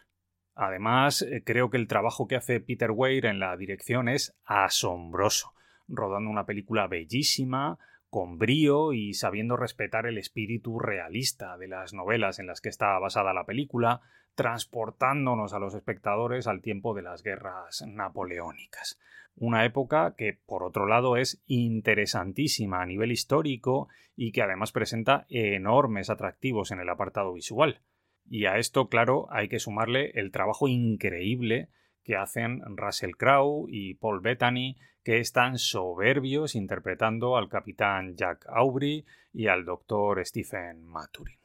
Además, 0.55 1.27
creo 1.45 1.71
que 1.71 1.79
el 1.79 1.89
trabajo 1.89 2.27
que 2.27 2.37
hace 2.37 2.61
Peter 2.61 2.91
Weir 2.91 3.27
en 3.27 3.39
la 3.39 3.57
dirección 3.57 4.09
es 4.09 4.37
asombroso, 4.45 5.53
rodando 5.89 6.31
una 6.31 6.45
película 6.45 6.87
bellísima, 6.87 7.79
con 8.13 8.37
brío 8.37 8.93
y 8.93 9.15
sabiendo 9.15 9.57
respetar 9.57 10.05
el 10.05 10.19
espíritu 10.19 10.79
realista 10.79 11.57
de 11.57 11.67
las 11.67 11.95
novelas 11.95 12.39
en 12.39 12.47
las 12.47 12.61
que 12.61 12.69
está 12.69 12.99
basada 12.99 13.33
la 13.33 13.47
película, 13.47 14.03
transportándonos 14.35 15.55
a 15.55 15.59
los 15.59 15.75
espectadores 15.75 16.47
al 16.47 16.61
tiempo 16.61 16.93
de 16.93 17.01
las 17.01 17.23
guerras 17.23 17.83
napoleónicas. 17.89 19.01
Una 19.35 19.65
época 19.65 20.15
que, 20.15 20.39
por 20.45 20.63
otro 20.63 20.87
lado, 20.87 21.17
es 21.17 21.43
interesantísima 21.47 22.83
a 22.83 22.87
nivel 22.87 23.13
histórico 23.13 23.89
y 24.15 24.33
que 24.33 24.43
además 24.43 24.73
presenta 24.73 25.25
enormes 25.31 26.11
atractivos 26.11 26.71
en 26.71 26.81
el 26.81 26.91
apartado 26.91 27.33
visual. 27.33 27.81
Y 28.29 28.45
a 28.45 28.59
esto, 28.59 28.91
claro, 28.91 29.27
hay 29.31 29.49
que 29.49 29.59
sumarle 29.59 30.11
el 30.21 30.33
trabajo 30.33 30.69
increíble 30.69 31.71
que 32.05 32.17
hacen 32.17 32.63
Russell 32.77 33.13
Crowe 33.17 33.67
y 33.69 33.95
Paul 33.95 34.21
Bettany, 34.21 34.77
que 35.05 35.19
están 35.19 35.59
soberbios 35.59 36.55
interpretando 36.55 37.37
al 37.37 37.49
capitán 37.49 38.17
Jack 38.17 38.47
Aubrey 38.49 39.05
y 39.33 39.49
al 39.49 39.65
doctor 39.65 40.25
Stephen 40.25 40.85
Maturin. 40.85 41.43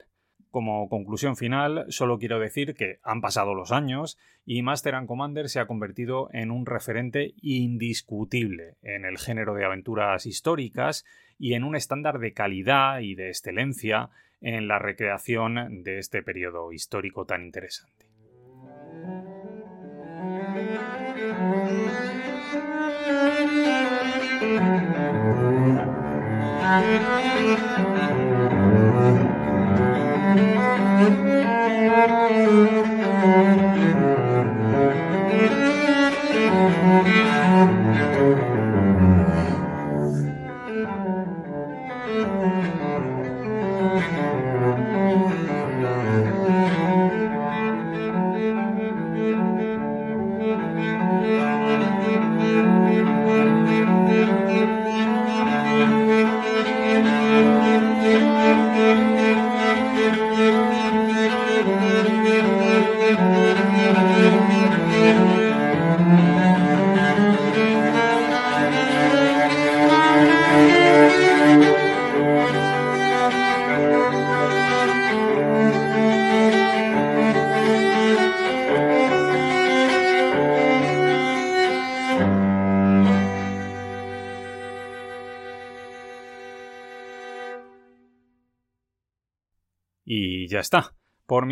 Como 0.49 0.89
conclusión 0.89 1.35
final, 1.35 1.85
solo 1.89 2.17
quiero 2.17 2.39
decir 2.39 2.73
que 2.73 2.99
han 3.03 3.21
pasado 3.21 3.53
los 3.53 3.71
años 3.71 4.17
y 4.45 4.61
Master 4.61 4.95
and 4.95 5.07
Commander 5.07 5.49
se 5.49 5.59
ha 5.59 5.67
convertido 5.67 6.29
en 6.31 6.51
un 6.51 6.65
referente 6.65 7.33
indiscutible 7.41 8.75
en 8.81 9.05
el 9.05 9.17
género 9.17 9.53
de 9.53 9.65
aventuras 9.65 10.25
históricas 10.25 11.05
y 11.37 11.53
en 11.53 11.63
un 11.63 11.75
estándar 11.75 12.19
de 12.19 12.33
calidad 12.33 13.01
y 13.01 13.13
de 13.13 13.27
excelencia 13.27 14.09
en 14.41 14.67
la 14.67 14.79
recreación 14.79 15.83
de 15.83 15.99
este 15.99 16.23
periodo 16.23 16.71
histórico 16.71 17.25
tan 17.25 17.43
interesante. 17.43 18.06
Y 20.57 20.59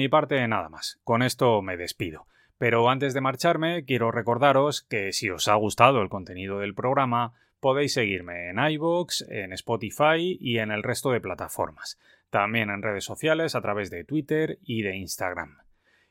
mi 0.06 0.10
parte, 0.10 0.48
nada 0.48 0.70
más. 0.70 1.00
Con 1.04 1.24
esto 1.24 1.63
me 1.63 1.78
despido. 1.78 2.28
Pero 2.60 2.88
antes 2.91 3.15
de 3.15 3.22
marcharme, 3.22 3.86
quiero 3.86 4.12
recordaros 4.12 4.84
que 4.84 5.12
si 5.12 5.32
os 5.32 5.48
ha 5.48 5.56
gustado 5.56 6.04
el 6.04 6.10
contenido 6.10 6.60
del 6.60 6.76
programa, 6.76 7.34
podéis 7.60 7.94
seguirme 7.94 8.52
en 8.52 8.60
iVoox, 8.60 9.24
en 9.30 9.52
Spotify 9.54 10.38
y 10.39 10.60
en 10.60 10.70
el 10.70 10.84
resto 10.84 11.10
de 11.10 11.22
plataformas. 11.22 11.98
También 12.30 12.70
en 12.70 12.84
redes 12.84 13.04
sociales 13.04 13.56
a 13.56 13.62
través 13.62 13.89
de 13.89 14.04
Twitter 14.04 14.60
y 14.62 14.84
de 14.84 14.96
Instagram. 14.96 15.58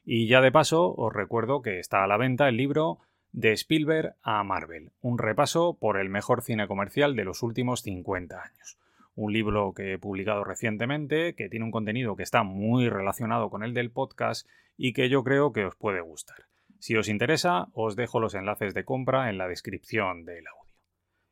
Y 0.04 0.26
ya 0.26 0.40
de 0.40 0.50
paso, 0.50 0.92
os 0.92 1.12
recuerdo 1.12 1.62
que 1.62 1.78
está 1.78 2.02
a 2.02 2.08
la 2.08 2.16
venta 2.16 2.48
el 2.48 2.56
libro 2.56 2.98
De 3.30 3.52
Spielberg 3.52 4.16
a 4.22 4.42
Marvel, 4.42 4.90
un 5.02 5.18
repaso 5.18 5.78
por 5.78 5.98
el 5.98 6.08
mejor 6.08 6.42
cine 6.42 6.66
comercial 6.66 7.14
de 7.14 7.24
los 7.24 7.44
últimos 7.44 7.82
50 7.82 8.42
años 8.42 8.76
un 9.14 9.32
libro 9.32 9.72
que 9.74 9.92
he 9.92 9.98
publicado 9.98 10.44
recientemente, 10.44 11.34
que 11.34 11.48
tiene 11.48 11.64
un 11.64 11.70
contenido 11.70 12.16
que 12.16 12.22
está 12.22 12.42
muy 12.42 12.88
relacionado 12.88 13.50
con 13.50 13.62
el 13.62 13.74
del 13.74 13.90
podcast 13.90 14.48
y 14.76 14.92
que 14.92 15.08
yo 15.08 15.22
creo 15.22 15.52
que 15.52 15.64
os 15.64 15.76
puede 15.76 16.00
gustar. 16.00 16.46
Si 16.78 16.96
os 16.96 17.08
interesa, 17.08 17.68
os 17.72 17.96
dejo 17.96 18.20
los 18.20 18.34
enlaces 18.34 18.74
de 18.74 18.84
compra 18.84 19.30
en 19.30 19.38
la 19.38 19.48
descripción 19.48 20.24
del 20.24 20.46
audio. 20.46 20.72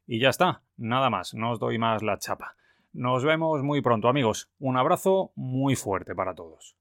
Y 0.07 0.19
ya 0.19 0.31
está, 0.31 0.63
nada 0.77 1.11
más, 1.11 1.35
no 1.35 1.53
os 1.53 1.59
doy 1.59 1.79
más 1.79 2.03
la 2.03 2.19
chapa. 2.19 2.57
Nos 2.93 3.25
vemos 3.25 3.63
muy 3.63 3.81
pronto 3.81 4.09
amigos. 4.09 4.51
Un 4.59 4.77
abrazo 4.77 5.33
muy 5.35 5.77
fuerte 5.77 6.15
para 6.15 6.35
todos. 6.35 6.77